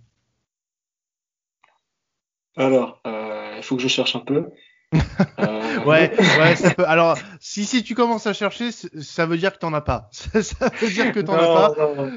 Alors, 2.57 3.01
euh, 3.05 3.53
il 3.57 3.63
faut 3.63 3.75
que 3.75 3.81
je 3.81 3.87
cherche 3.87 4.15
un 4.15 4.19
peu. 4.19 4.45
Euh, 5.39 5.83
ouais, 5.83 6.11
ouais, 6.39 6.55
ça 6.55 6.73
peut. 6.73 6.87
Alors, 6.87 7.17
si 7.39 7.65
si 7.65 7.83
tu 7.83 7.93
commences 7.93 8.25
à 8.25 8.33
chercher, 8.33 8.71
ça 8.71 9.25
veut 9.25 9.37
dire 9.37 9.53
que 9.53 9.59
t'en 9.59 9.73
as 9.73 9.81
pas. 9.81 10.09
ça 10.11 10.69
veut 10.81 10.89
dire 10.89 11.11
que 11.11 11.19
t'en 11.19 11.33
as 11.33 11.37
pas. 11.37 11.73
Non, 11.77 12.11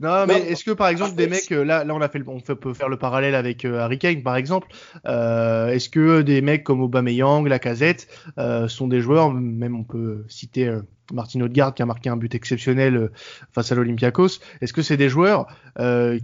mais 0.00 0.40
est-ce 0.48 0.64
que 0.64 0.70
par 0.70 0.88
exemple 0.88 1.14
des 1.14 1.26
mecs 1.26 1.50
euh, 1.52 1.64
là 1.64 1.84
là 1.84 1.94
on 1.94 2.00
a 2.00 2.08
fait 2.08 2.22
on 2.26 2.40
peut 2.40 2.74
faire 2.74 2.88
le 2.88 2.98
parallèle 2.98 3.34
avec 3.34 3.64
euh, 3.64 3.80
Harry 3.80 3.98
Kane 3.98 4.22
par 4.22 4.36
exemple 4.36 4.68
euh, 5.06 5.68
est-ce 5.68 5.88
que 5.88 6.22
des 6.22 6.42
mecs 6.42 6.64
comme 6.64 6.82
Aubameyang, 6.82 7.46
Lacazette 7.46 8.08
euh, 8.38 8.68
sont 8.68 8.88
des 8.88 9.00
joueurs 9.00 9.32
même 9.32 9.76
on 9.76 9.84
peut 9.84 10.24
citer 10.28 10.68
euh, 10.68 10.82
Martin 11.12 11.40
Odegaard 11.40 11.74
qui 11.74 11.82
a 11.82 11.86
marqué 11.86 12.10
un 12.10 12.16
but 12.16 12.34
exceptionnel 12.34 13.10
face 13.52 13.72
à 13.72 13.74
l'Olympiakos 13.74 14.40
est-ce 14.60 14.72
que 14.72 14.82
c'est 14.82 14.96
des 14.96 15.08
joueurs 15.08 15.46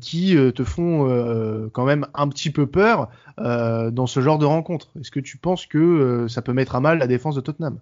qui 0.00 0.36
te 0.54 0.64
font 0.64 1.68
quand 1.72 1.84
même 1.84 2.06
un 2.14 2.28
petit 2.28 2.50
peu 2.50 2.66
peur 2.66 3.10
dans 3.36 4.06
ce 4.06 4.20
genre 4.20 4.38
de 4.38 4.46
rencontre? 4.46 4.88
Est-ce 4.98 5.10
que 5.10 5.20
tu 5.20 5.36
penses 5.36 5.66
que 5.66 6.26
ça 6.28 6.40
peut 6.40 6.54
mettre 6.54 6.74
à 6.74 6.80
mal 6.80 6.98
la 6.98 7.06
défense 7.06 7.34
de 7.34 7.42
Tottenham? 7.42 7.80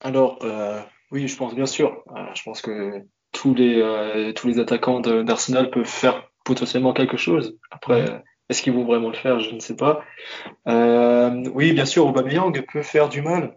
Alors 0.00 0.38
oui 1.10 1.28
je 1.28 1.36
pense 1.36 1.54
bien 1.54 1.66
sûr. 1.66 2.02
Je 2.34 2.42
pense 2.42 2.62
que 2.62 3.04
tous 3.38 3.54
les 3.54 3.80
euh, 3.80 4.32
tous 4.32 4.48
les 4.48 4.58
attaquants 4.58 5.00
d'Arsenal 5.00 5.70
peuvent 5.70 5.84
faire 5.84 6.28
potentiellement 6.44 6.92
quelque 6.92 7.16
chose. 7.16 7.56
Après, 7.70 8.22
est-ce 8.48 8.62
qu'ils 8.62 8.72
vont 8.72 8.84
vraiment 8.84 9.08
le 9.10 9.14
faire? 9.14 9.38
Je 9.38 9.54
ne 9.54 9.60
sais 9.60 9.76
pas. 9.76 10.02
Euh, 10.66 11.48
oui, 11.54 11.72
bien 11.72 11.84
sûr, 11.84 12.06
Aubameyang 12.06 12.52
peut 12.72 12.82
faire 12.82 13.08
du 13.08 13.22
mal. 13.22 13.56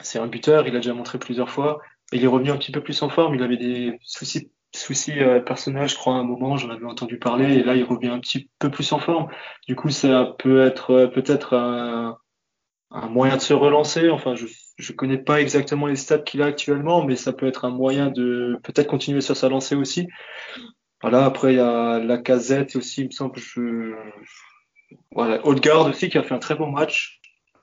C'est 0.00 0.20
un 0.20 0.28
buteur, 0.28 0.68
il 0.68 0.76
a 0.76 0.78
déjà 0.78 0.94
montré 0.94 1.18
plusieurs 1.18 1.50
fois. 1.50 1.80
Il 2.12 2.22
est 2.22 2.28
revenu 2.28 2.50
un 2.50 2.56
petit 2.56 2.70
peu 2.70 2.80
plus 2.80 3.02
en 3.02 3.08
forme. 3.08 3.34
Il 3.34 3.42
avait 3.42 3.56
des 3.56 3.98
soucis 4.02 4.52
soucis 4.76 5.18
euh, 5.18 5.40
personnels, 5.40 5.88
je 5.88 5.96
crois, 5.96 6.14
à 6.14 6.18
un 6.18 6.24
moment, 6.24 6.56
j'en 6.58 6.70
avais 6.70 6.84
entendu 6.84 7.18
parler, 7.18 7.54
et 7.54 7.62
là, 7.64 7.74
il 7.74 7.84
revient 7.84 8.08
un 8.08 8.20
petit 8.20 8.50
peu 8.58 8.70
plus 8.70 8.92
en 8.92 8.98
forme. 8.98 9.28
Du 9.66 9.74
coup, 9.74 9.88
ça 9.88 10.34
peut 10.38 10.60
être 10.64 10.90
euh, 10.90 11.06
peut-être 11.06 11.56
un, 11.56 12.18
un 12.90 13.08
moyen 13.08 13.36
de 13.36 13.40
se 13.40 13.54
relancer. 13.54 14.10
Enfin, 14.10 14.34
je 14.34 14.46
je 14.78 14.92
connais 14.92 15.18
pas 15.18 15.40
exactement 15.40 15.86
les 15.86 15.96
stats 15.96 16.18
qu'il 16.18 16.40
a 16.42 16.46
actuellement, 16.46 17.04
mais 17.04 17.16
ça 17.16 17.32
peut 17.32 17.46
être 17.46 17.64
un 17.64 17.70
moyen 17.70 18.10
de 18.10 18.58
peut-être 18.62 18.86
continuer 18.86 19.20
sur 19.20 19.36
sa 19.36 19.48
lancée 19.48 19.74
aussi. 19.74 20.08
Voilà, 21.02 21.24
après 21.24 21.54
il 21.54 21.56
y 21.56 21.60
a 21.60 21.98
la 21.98 22.18
casette 22.18 22.76
aussi, 22.76 23.02
il 23.02 23.06
me 23.06 23.10
semble. 23.10 23.38
Je... 23.38 23.94
Voilà, 25.12 25.44
Odegaard 25.46 25.86
aussi 25.86 26.08
qui 26.08 26.18
a 26.18 26.22
fait 26.22 26.34
un 26.34 26.38
très 26.38 26.54
bon 26.54 26.70
match 26.70 27.20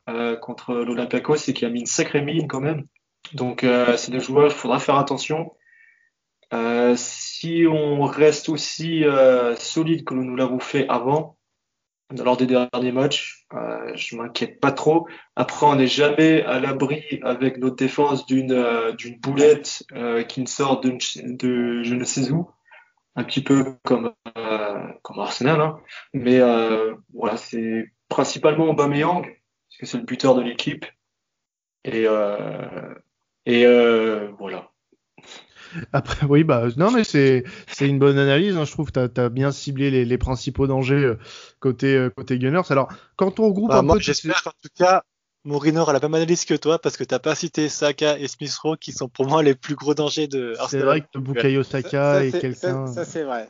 euh, 0.09 0.35
contre 0.35 0.73
l'Olympiakos 0.73 1.47
et 1.47 1.53
qui 1.53 1.65
a 1.65 1.69
mis 1.69 1.79
une 1.81 1.85
sacrée 1.85 2.21
mine 2.21 2.47
quand 2.47 2.61
même. 2.61 2.85
Donc 3.33 3.63
euh, 3.63 3.97
c'est 3.97 4.11
des 4.11 4.19
joueurs, 4.19 4.51
il 4.51 4.53
faudra 4.53 4.79
faire 4.79 4.97
attention. 4.97 5.51
Euh, 6.53 6.93
si 6.95 7.65
on 7.67 8.03
reste 8.03 8.49
aussi 8.49 9.03
euh, 9.03 9.55
solide 9.55 10.03
que 10.03 10.13
nous 10.13 10.35
l'avons 10.35 10.59
fait 10.59 10.87
avant, 10.89 11.37
lors 12.11 12.37
des 12.37 12.45
derniers 12.45 12.91
matchs. 12.91 13.45
Euh, 13.53 13.91
je 13.95 14.15
m'inquiète 14.15 14.59
pas 14.59 14.71
trop. 14.71 15.07
Après, 15.35 15.65
on 15.65 15.75
n'est 15.75 15.87
jamais 15.87 16.43
à 16.43 16.59
l'abri 16.59 17.03
avec 17.23 17.57
notre 17.57 17.75
défense 17.75 18.25
d'une 18.25 18.51
euh, 18.51 18.91
d'une 18.93 19.19
boulette 19.19 19.83
euh, 19.93 20.23
qui 20.23 20.41
ne 20.41 20.47
sort 20.47 20.81
de, 20.81 20.97
de, 21.23 21.83
je 21.83 21.95
ne 21.95 22.03
sais 22.03 22.31
où, 22.31 22.49
un 23.15 23.23
petit 23.23 23.43
peu 23.43 23.75
comme 23.83 24.13
euh, 24.37 24.87
comme 25.01 25.19
Arsenal. 25.19 25.61
Hein. 25.61 25.79
Mais 26.13 26.39
euh, 26.39 26.95
voilà, 27.13 27.37
c'est 27.37 27.91
principalement 28.09 28.69
Aubameyang 28.69 29.23
parce 29.23 29.77
que 29.79 29.85
c'est 29.85 29.97
le 29.97 30.03
buteur 30.03 30.35
de 30.35 30.41
l'équipe. 30.41 30.85
Et 31.83 32.05
et 33.45 33.65
voilà. 34.39 34.71
Après, 35.93 36.25
oui, 36.27 36.43
bah 36.43 36.67
non, 36.77 36.91
mais 36.91 37.03
c'est 37.03 37.43
c'est 37.67 37.87
une 37.87 37.99
bonne 37.99 38.17
analyse. 38.17 38.57
Hein. 38.57 38.65
Je 38.65 38.71
trouve 38.71 38.91
que 38.91 39.07
tu 39.07 39.21
as, 39.21 39.29
bien 39.29 39.51
ciblé 39.51 39.91
les, 39.91 40.05
les 40.05 40.17
principaux 40.17 40.67
dangers 40.67 41.03
euh, 41.03 41.19
côté 41.59 41.95
euh, 41.95 42.09
côté 42.09 42.37
Gunners. 42.37 42.69
Alors, 42.69 42.89
quand 43.15 43.39
on 43.39 43.47
regroupe 43.47 43.69
bah, 43.69 43.79
un 43.79 43.81
moi, 43.81 43.95
peu, 43.95 44.01
j'espère 44.01 44.41
qu'en 44.43 44.51
tout 44.61 44.69
cas, 44.77 45.03
Mourinho 45.43 45.87
a 45.87 45.93
la 45.93 45.99
même 45.99 46.13
analyse 46.13 46.45
que 46.45 46.55
toi 46.55 46.79
parce 46.79 46.97
que 46.97 47.03
t'as 47.03 47.19
pas 47.19 47.35
cité 47.35 47.69
Saka 47.69 48.17
et 48.17 48.27
Smith 48.27 48.55
Rowe 48.55 48.77
qui 48.77 48.91
sont 48.91 49.07
pour 49.07 49.27
moi 49.27 49.43
les 49.43 49.55
plus 49.55 49.75
gros 49.75 49.93
dangers 49.93 50.27
de 50.27 50.55
Arsenal. 50.57 50.69
C'est 50.69 50.85
vrai 50.85 51.01
que 51.01 51.19
Bukayo 51.19 51.63
Saka 51.63 52.25
est 52.25 52.39
quelqu'un. 52.39 52.87
Ça, 52.87 52.93
ça 52.93 53.05
c'est 53.05 53.23
vrai. 53.23 53.47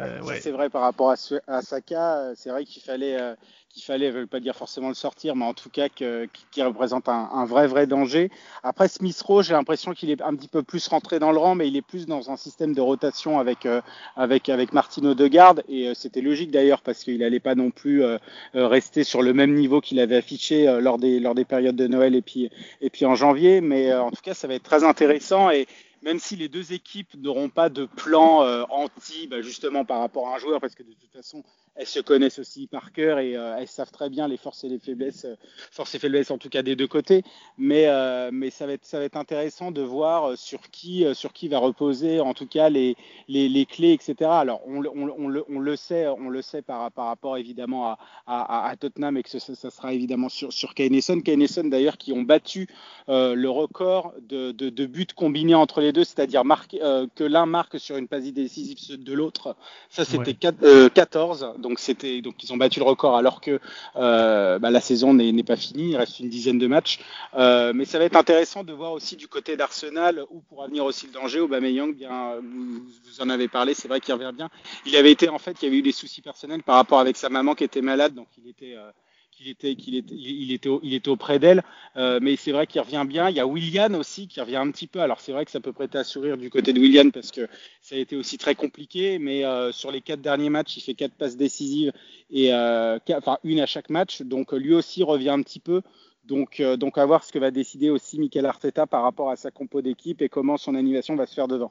Euh, 0.00 0.20
ouais. 0.22 0.40
C'est 0.40 0.50
vrai 0.50 0.70
par 0.70 0.82
rapport 0.82 1.10
à, 1.10 1.16
à 1.46 1.62
Saka, 1.62 2.16
euh, 2.16 2.34
c'est 2.36 2.50
vrai 2.50 2.64
qu'il 2.64 2.82
fallait, 2.82 3.20
euh, 3.20 3.34
qu'il 3.74 3.82
fallait, 3.82 4.12
je 4.12 4.18
veux 4.18 4.26
pas 4.26 4.38
dire 4.38 4.54
forcément 4.54 4.88
le 4.88 4.94
sortir, 4.94 5.34
mais 5.34 5.44
en 5.44 5.52
tout 5.52 5.68
cas 5.68 5.88
qu'il 5.88 6.28
qu 6.52 6.62
représente 6.62 7.08
un, 7.08 7.28
un, 7.32 7.44
vrai 7.44 7.66
vrai 7.66 7.86
danger. 7.88 8.30
Après 8.62 8.86
Smith 8.86 9.20
Rowe, 9.20 9.42
j'ai 9.42 9.52
l'impression 9.52 9.92
qu'il 9.92 10.10
est 10.10 10.22
un 10.22 10.34
petit 10.36 10.46
peu 10.48 10.62
plus 10.62 10.86
rentré 10.86 11.18
dans 11.18 11.32
le 11.32 11.38
rang, 11.38 11.56
mais 11.56 11.66
il 11.66 11.76
est 11.76 11.82
plus 11.82 12.06
dans 12.06 12.30
un 12.30 12.36
système 12.36 12.72
de 12.72 12.80
rotation 12.80 13.40
avec 13.40 13.66
euh, 13.66 13.80
avec 14.16 14.48
avec 14.48 14.72
Martino 14.72 15.14
Degarde 15.14 15.64
et 15.68 15.88
euh, 15.88 15.94
c'était 15.94 16.20
logique 16.20 16.52
d'ailleurs 16.52 16.82
parce 16.82 17.02
qu'il 17.02 17.18
n'allait 17.18 17.40
pas 17.40 17.56
non 17.56 17.72
plus 17.72 18.04
euh, 18.04 18.18
rester 18.54 19.02
sur 19.02 19.22
le 19.22 19.34
même 19.34 19.54
niveau 19.54 19.80
qu'il 19.80 19.98
avait 19.98 20.16
affiché 20.16 20.66
lors 20.80 20.98
des 20.98 21.18
lors 21.18 21.34
des 21.34 21.44
périodes 21.44 21.76
de 21.76 21.88
Noël 21.88 22.14
et 22.14 22.22
puis 22.22 22.50
et 22.80 22.90
puis 22.90 23.06
en 23.06 23.16
janvier. 23.16 23.60
Mais 23.60 23.92
en 23.92 24.10
tout 24.10 24.22
cas, 24.22 24.34
ça 24.34 24.46
va 24.46 24.54
être 24.54 24.62
très 24.62 24.84
intéressant 24.84 25.50
et 25.50 25.66
même 26.04 26.18
si 26.18 26.36
les 26.36 26.48
deux 26.48 26.72
équipes 26.72 27.14
n'auront 27.16 27.48
pas 27.48 27.68
de 27.68 27.86
plan 27.86 28.64
anti, 28.70 29.26
bah, 29.26 29.40
justement 29.40 29.84
par 29.84 30.00
rapport 30.00 30.28
à 30.28 30.36
un 30.36 30.38
joueur, 30.38 30.60
parce 30.60 30.74
que 30.74 30.82
de 30.82 30.92
toute 30.92 31.12
façon, 31.12 31.42
elles 31.76 31.86
se 31.86 31.98
connaissent 31.98 32.38
aussi 32.38 32.66
par 32.68 32.92
cœur 32.92 33.18
et 33.18 33.36
euh, 33.36 33.56
elles 33.58 33.68
savent 33.68 33.90
très 33.90 34.08
bien 34.08 34.28
les 34.28 34.36
forces 34.36 34.62
et 34.62 34.68
les 34.68 34.78
faiblesses, 34.78 35.24
euh, 35.24 35.34
forces 35.72 35.94
et 35.94 35.98
faiblesses 35.98 36.30
en 36.30 36.38
tout 36.38 36.48
cas 36.48 36.62
des 36.62 36.76
deux 36.76 36.86
côtés. 36.86 37.24
Mais, 37.58 37.86
euh, 37.88 38.30
mais 38.32 38.50
ça, 38.50 38.66
va 38.66 38.74
être, 38.74 38.84
ça 38.84 38.98
va 38.98 39.04
être 39.04 39.16
intéressant 39.16 39.72
de 39.72 39.82
voir 39.82 40.38
sur 40.38 40.70
qui, 40.70 41.04
sur 41.14 41.32
qui 41.32 41.48
va 41.48 41.58
reposer 41.58 42.20
en 42.20 42.32
tout 42.32 42.46
cas 42.46 42.68
les, 42.68 42.96
les, 43.26 43.48
les 43.48 43.66
clés, 43.66 43.92
etc. 43.92 44.14
Alors 44.30 44.60
on, 44.66 44.84
on, 44.84 45.14
on, 45.18 45.28
le, 45.28 45.44
on, 45.48 45.58
le, 45.58 45.76
sait, 45.76 46.06
on 46.06 46.28
le 46.28 46.42
sait 46.42 46.62
par, 46.62 46.92
par 46.92 47.06
rapport 47.06 47.36
évidemment 47.38 47.88
à, 47.88 47.98
à, 48.26 48.68
à 48.68 48.76
Tottenham 48.76 49.16
et 49.16 49.24
que 49.24 49.30
ça, 49.30 49.40
ça, 49.40 49.70
sera 49.70 49.92
évidemment 49.92 50.28
sur, 50.28 50.52
sur 50.52 50.74
Keyneson. 50.74 51.20
Keyneson 51.20 51.64
d'ailleurs 51.64 51.98
qui 51.98 52.12
ont 52.12 52.22
battu 52.22 52.68
le 53.08 53.48
record 53.48 54.14
de, 54.20 54.52
de, 54.52 54.68
de, 54.70 54.86
buts 54.86 55.06
combinés 55.14 55.54
entre 55.54 55.80
les 55.80 55.92
deux, 55.92 56.04
c'est-à-dire 56.04 56.42
que 56.70 57.24
l'un 57.24 57.46
marque 57.46 57.80
sur 57.80 57.96
une 57.96 58.06
passe 58.06 58.24
décisive 58.24 59.02
de 59.02 59.12
l'autre. 59.12 59.56
Ça 59.90 60.04
c'était 60.04 60.36
ouais. 60.62 60.90
14 60.94 61.54
donc 61.64 61.80
c'était 61.80 62.20
donc 62.20 62.44
ils 62.44 62.52
ont 62.52 62.56
battu 62.56 62.78
le 62.78 62.84
record 62.84 63.16
alors 63.16 63.40
que 63.40 63.58
euh, 63.96 64.58
bah, 64.58 64.70
la 64.70 64.80
saison 64.80 65.14
n'est 65.14 65.42
pas 65.42 65.56
finie, 65.56 65.90
il 65.90 65.96
reste 65.96 66.20
une 66.20 66.28
dizaine 66.28 66.58
de 66.58 66.66
matchs. 66.66 67.00
Euh, 67.34 67.72
mais 67.74 67.86
ça 67.86 67.98
va 67.98 68.04
être 68.04 68.16
intéressant 68.16 68.62
de 68.62 68.72
voir 68.72 68.92
aussi 68.92 69.16
du 69.16 69.26
côté 69.28 69.56
d'Arsenal 69.56 70.24
où 70.30 70.40
pourra 70.40 70.68
venir 70.68 70.84
aussi 70.84 71.06
le 71.06 71.12
danger. 71.12 71.40
Aubameyang, 71.40 71.94
bien, 71.94 72.36
vous, 72.36 72.82
vous 73.04 73.20
en 73.20 73.30
avez 73.30 73.48
parlé, 73.48 73.74
c'est 73.74 73.88
vrai 73.88 74.00
qu'il 74.00 74.14
revient 74.14 74.32
bien. 74.36 74.50
Il 74.86 74.94
avait 74.96 75.10
été 75.10 75.28
en 75.28 75.38
fait, 75.38 75.56
il 75.62 75.64
y 75.64 75.68
avait 75.68 75.78
eu 75.78 75.82
des 75.82 75.92
soucis 75.92 76.20
personnels 76.20 76.62
par 76.62 76.76
rapport 76.76 77.00
avec 77.00 77.16
sa 77.16 77.30
maman 77.30 77.54
qui 77.54 77.64
était 77.64 77.82
malade, 77.82 78.14
donc 78.14 78.28
il 78.36 78.48
était 78.48 78.74
euh, 78.76 78.90
qu'il 79.36 79.48
était, 79.48 79.74
qu'il 79.74 79.94
il 79.94 80.52
était, 80.52 80.70
il 80.82 81.00
auprès 81.08 81.38
d'elle. 81.38 81.62
Euh, 81.96 82.18
mais 82.22 82.36
c'est 82.36 82.52
vrai 82.52 82.66
qu'il 82.66 82.80
revient 82.80 83.04
bien. 83.06 83.30
Il 83.30 83.36
y 83.36 83.40
a 83.40 83.46
William 83.46 83.94
aussi 83.94 84.28
qui 84.28 84.40
revient 84.40 84.56
un 84.56 84.70
petit 84.70 84.86
peu. 84.86 85.00
Alors 85.00 85.20
c'est 85.20 85.32
vrai 85.32 85.44
que 85.44 85.50
ça 85.50 85.60
peut 85.60 85.72
prêter 85.72 85.98
à 85.98 86.04
sourire 86.04 86.36
du 86.36 86.50
côté 86.50 86.72
de 86.72 86.80
William 86.80 87.12
parce 87.12 87.30
que 87.30 87.48
ça 87.80 87.96
a 87.96 87.98
été 87.98 88.16
aussi 88.16 88.38
très 88.38 88.54
compliqué. 88.54 89.18
Mais 89.18 89.44
euh, 89.44 89.72
sur 89.72 89.90
les 89.90 90.00
quatre 90.00 90.20
derniers 90.20 90.50
matchs, 90.50 90.76
il 90.76 90.80
fait 90.80 90.94
quatre 90.94 91.14
passes 91.14 91.36
décisives 91.36 91.92
et 92.30 92.52
euh, 92.52 92.98
enfin 93.12 93.38
une 93.44 93.60
à 93.60 93.66
chaque 93.66 93.90
match. 93.90 94.22
Donc 94.22 94.52
lui 94.52 94.74
aussi 94.74 95.02
revient 95.02 95.30
un 95.30 95.42
petit 95.42 95.60
peu. 95.60 95.82
Donc, 96.24 96.62
donc 96.62 96.96
à 96.96 97.04
voir 97.04 97.22
ce 97.22 97.32
que 97.32 97.38
va 97.38 97.50
décider 97.50 97.90
aussi 97.90 98.18
Mikel 98.18 98.46
Arteta 98.46 98.86
par 98.86 99.02
rapport 99.02 99.28
à 99.28 99.36
sa 99.36 99.50
compo 99.50 99.82
d'équipe 99.82 100.22
et 100.22 100.30
comment 100.30 100.56
son 100.56 100.74
animation 100.74 101.16
va 101.16 101.26
se 101.26 101.34
faire 101.34 101.48
dedans. 101.48 101.70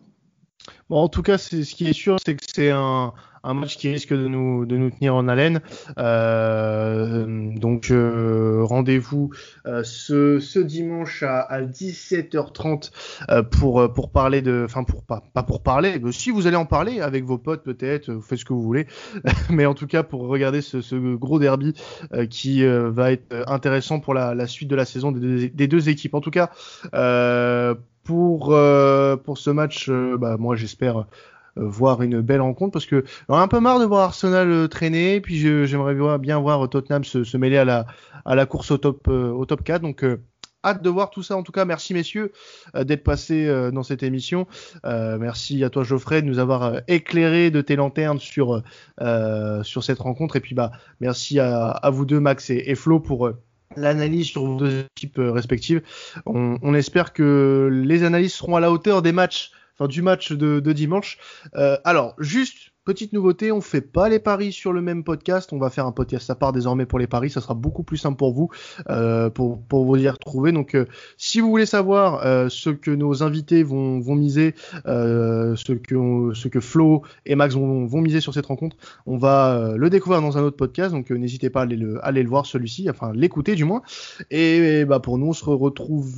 En 0.89 1.09
tout 1.09 1.23
cas, 1.23 1.37
ce 1.37 1.55
qui 1.73 1.87
est 1.87 1.93
sûr, 1.93 2.17
c'est 2.23 2.35
que 2.35 2.43
c'est 2.53 2.69
un, 2.69 3.13
match 3.43 3.77
qui 3.77 3.89
risque 3.89 4.13
de 4.13 4.27
nous, 4.27 4.65
tenir 4.91 5.15
en 5.15 5.27
haleine. 5.27 5.61
Euh, 5.97 7.25
donc, 7.57 7.89
euh, 7.89 8.63
rendez-vous 8.63 9.31
euh, 9.65 9.83
ce, 9.83 10.59
dimanche 10.59 11.23
à, 11.23 11.41
à 11.41 11.61
17h30 11.61 12.91
euh, 13.29 13.43
pour, 13.43 14.11
parler 14.11 14.41
de, 14.41 14.63
enfin 14.65 14.83
pour 14.83 15.03
pas, 15.03 15.21
pour 15.43 15.63
parler, 15.63 15.99
si 16.11 16.29
vous 16.31 16.47
allez 16.47 16.55
en 16.55 16.65
parler 16.65 17.01
avec 17.01 17.25
vos 17.25 17.37
potes 17.37 17.63
peut-être, 17.63 18.11
vous 18.11 18.21
faites 18.21 18.39
ce 18.39 18.45
que 18.45 18.53
vous 18.53 18.61
voulez, 18.61 18.87
mais 19.49 19.65
en 19.65 19.73
tout 19.73 19.87
cas 19.87 20.03
pour 20.03 20.21
regarder 20.27 20.61
ce, 20.61 21.15
gros 21.15 21.39
derby 21.39 21.73
qui 22.29 22.63
va 22.65 23.11
être 23.11 23.43
intéressant 23.47 23.99
pour 23.99 24.13
la, 24.13 24.35
la, 24.35 24.47
suite 24.47 24.69
de 24.69 24.75
la 24.75 24.85
saison 24.85 25.11
des 25.11 25.19
deux, 25.19 25.49
des 25.49 25.67
deux 25.67 25.89
équipes. 25.89 26.13
En 26.13 26.21
tout 26.21 26.31
cas 26.31 26.51
pour 28.03 28.53
euh, 28.53 29.15
pour 29.17 29.37
ce 29.37 29.49
match, 29.49 29.89
euh, 29.89 30.17
bah, 30.17 30.37
moi 30.37 30.55
j'espère 30.55 30.99
euh, 30.99 31.03
voir 31.55 32.01
une 32.01 32.21
belle 32.21 32.41
rencontre 32.41 32.71
parce 32.71 32.85
que 32.85 33.03
on 33.29 33.37
un 33.37 33.47
peu 33.47 33.59
marre 33.59 33.79
de 33.79 33.85
voir 33.85 34.01
Arsenal 34.01 34.67
traîner, 34.69 35.21
puis 35.21 35.37
j'aimerais 35.67 36.17
bien 36.17 36.39
voir 36.39 36.69
Tottenham 36.69 37.03
se, 37.03 37.37
mêler 37.37 37.57
à 37.57 37.65
la 37.65 37.85
à 38.25 38.35
la 38.35 38.45
course 38.45 38.71
au 38.71 38.77
top 38.77 39.07
au 39.07 39.45
top 39.45 39.63
4. 39.63 39.81
Donc 39.81 40.05
hâte 40.65 40.81
de 40.81 40.89
voir 40.89 41.11
tout 41.11 41.21
ça. 41.21 41.37
En 41.37 41.43
tout 41.43 41.51
cas, 41.51 41.65
merci 41.65 41.93
messieurs 41.93 42.31
d'être 42.73 43.03
passés 43.03 43.47
dans 43.71 43.83
cette 43.83 44.01
émission. 44.01 44.47
merci 44.83 45.63
à 45.63 45.69
toi 45.69 45.83
Geoffrey 45.83 46.23
de 46.23 46.27
nous 46.27 46.39
avoir 46.39 46.81
éclairé 46.87 47.51
de 47.51 47.61
tes 47.61 47.75
lanternes 47.75 48.19
sur 48.19 48.63
sur 49.63 49.83
cette 49.83 49.99
rencontre. 49.99 50.37
Et 50.37 50.39
puis 50.39 50.55
bah 50.55 50.71
merci 51.01 51.39
à, 51.39 51.67
à 51.69 51.89
vous 51.91 52.05
deux 52.05 52.19
Max 52.19 52.49
et, 52.49 52.63
et 52.65 52.73
Flo 52.73 52.99
pour 52.99 53.29
l'analyse 53.75 54.27
sur 54.27 54.45
vos 54.45 54.57
deux 54.57 54.85
équipes 54.95 55.19
euh, 55.19 55.31
respectives. 55.31 55.81
On, 56.25 56.73
espère 56.73 57.13
que 57.13 57.69
les 57.71 58.03
analyses 58.03 58.33
seront 58.33 58.55
à 58.55 58.59
la 58.59 58.71
hauteur 58.71 59.01
des 59.01 59.11
matchs, 59.11 59.51
enfin 59.73 59.87
du 59.87 60.01
match 60.01 60.31
de, 60.31 60.59
de 60.59 60.73
dimanche. 60.73 61.17
Euh, 61.55 61.77
alors, 61.83 62.15
juste 62.19 62.72
Petite 62.85 63.13
nouveauté, 63.13 63.53
on 63.53 63.61
fait 63.61 63.79
pas 63.79 64.09
les 64.09 64.19
paris 64.19 64.51
sur 64.51 64.73
le 64.73 64.81
même 64.81 65.05
podcast. 65.05 65.53
On 65.53 65.57
va 65.57 65.69
faire 65.69 65.85
un 65.85 65.93
podcast 65.93 66.29
à 66.29 66.35
part 66.35 66.51
désormais 66.51 66.85
pour 66.85 66.99
les 66.99 67.07
paris. 67.07 67.29
Ça 67.29 67.39
sera 67.39 67.53
beaucoup 67.53 67.83
plus 67.83 67.95
simple 67.95 68.17
pour 68.17 68.33
vous, 68.33 68.49
euh, 68.89 69.29
pour, 69.29 69.63
vous 69.71 69.95
y 69.95 70.09
retrouver. 70.09 70.51
Donc, 70.51 70.75
euh, 70.75 70.85
si 71.15 71.39
vous 71.39 71.49
voulez 71.49 71.65
savoir 71.65 72.25
euh, 72.25 72.49
ce 72.49 72.71
que 72.71 72.91
nos 72.91 73.23
invités 73.23 73.63
vont, 73.63 74.01
miser, 74.15 74.53
ce 74.83 76.47
que 76.49 76.59
Flo 76.59 77.03
et 77.25 77.35
Max 77.35 77.55
vont, 77.55 78.01
miser 78.01 78.19
sur 78.19 78.33
cette 78.33 78.47
rencontre, 78.47 78.75
on 79.05 79.17
va 79.17 79.75
le 79.77 79.89
découvrir 79.89 80.21
dans 80.21 80.37
un 80.37 80.43
autre 80.43 80.57
podcast. 80.57 80.91
Donc, 80.91 81.09
n'hésitez 81.09 81.49
pas 81.49 81.61
à 81.61 81.63
aller 81.63 81.77
le, 81.77 82.29
voir 82.29 82.45
celui-ci, 82.45 82.89
enfin 82.89 83.13
l'écouter 83.15 83.55
du 83.55 83.63
moins. 83.63 83.81
Et, 84.29 84.83
bah 84.83 84.99
pour 84.99 85.17
nous, 85.17 85.27
on 85.27 85.33
se 85.33 85.45
retrouve 85.45 86.17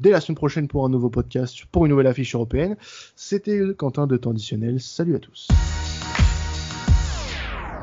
dès 0.00 0.10
la 0.10 0.20
semaine 0.20 0.34
prochaine 0.34 0.66
pour 0.66 0.84
un 0.84 0.88
nouveau 0.88 1.10
podcast, 1.10 1.64
pour 1.70 1.86
une 1.86 1.90
nouvelle 1.90 2.08
affiche 2.08 2.34
européenne. 2.34 2.76
C'était 3.14 3.60
Quentin 3.76 4.08
de 4.08 4.16
Temps 4.16 4.30
Additionnel. 4.30 4.80
Salut 4.80 5.14
à 5.14 5.20
tous. 5.20 5.46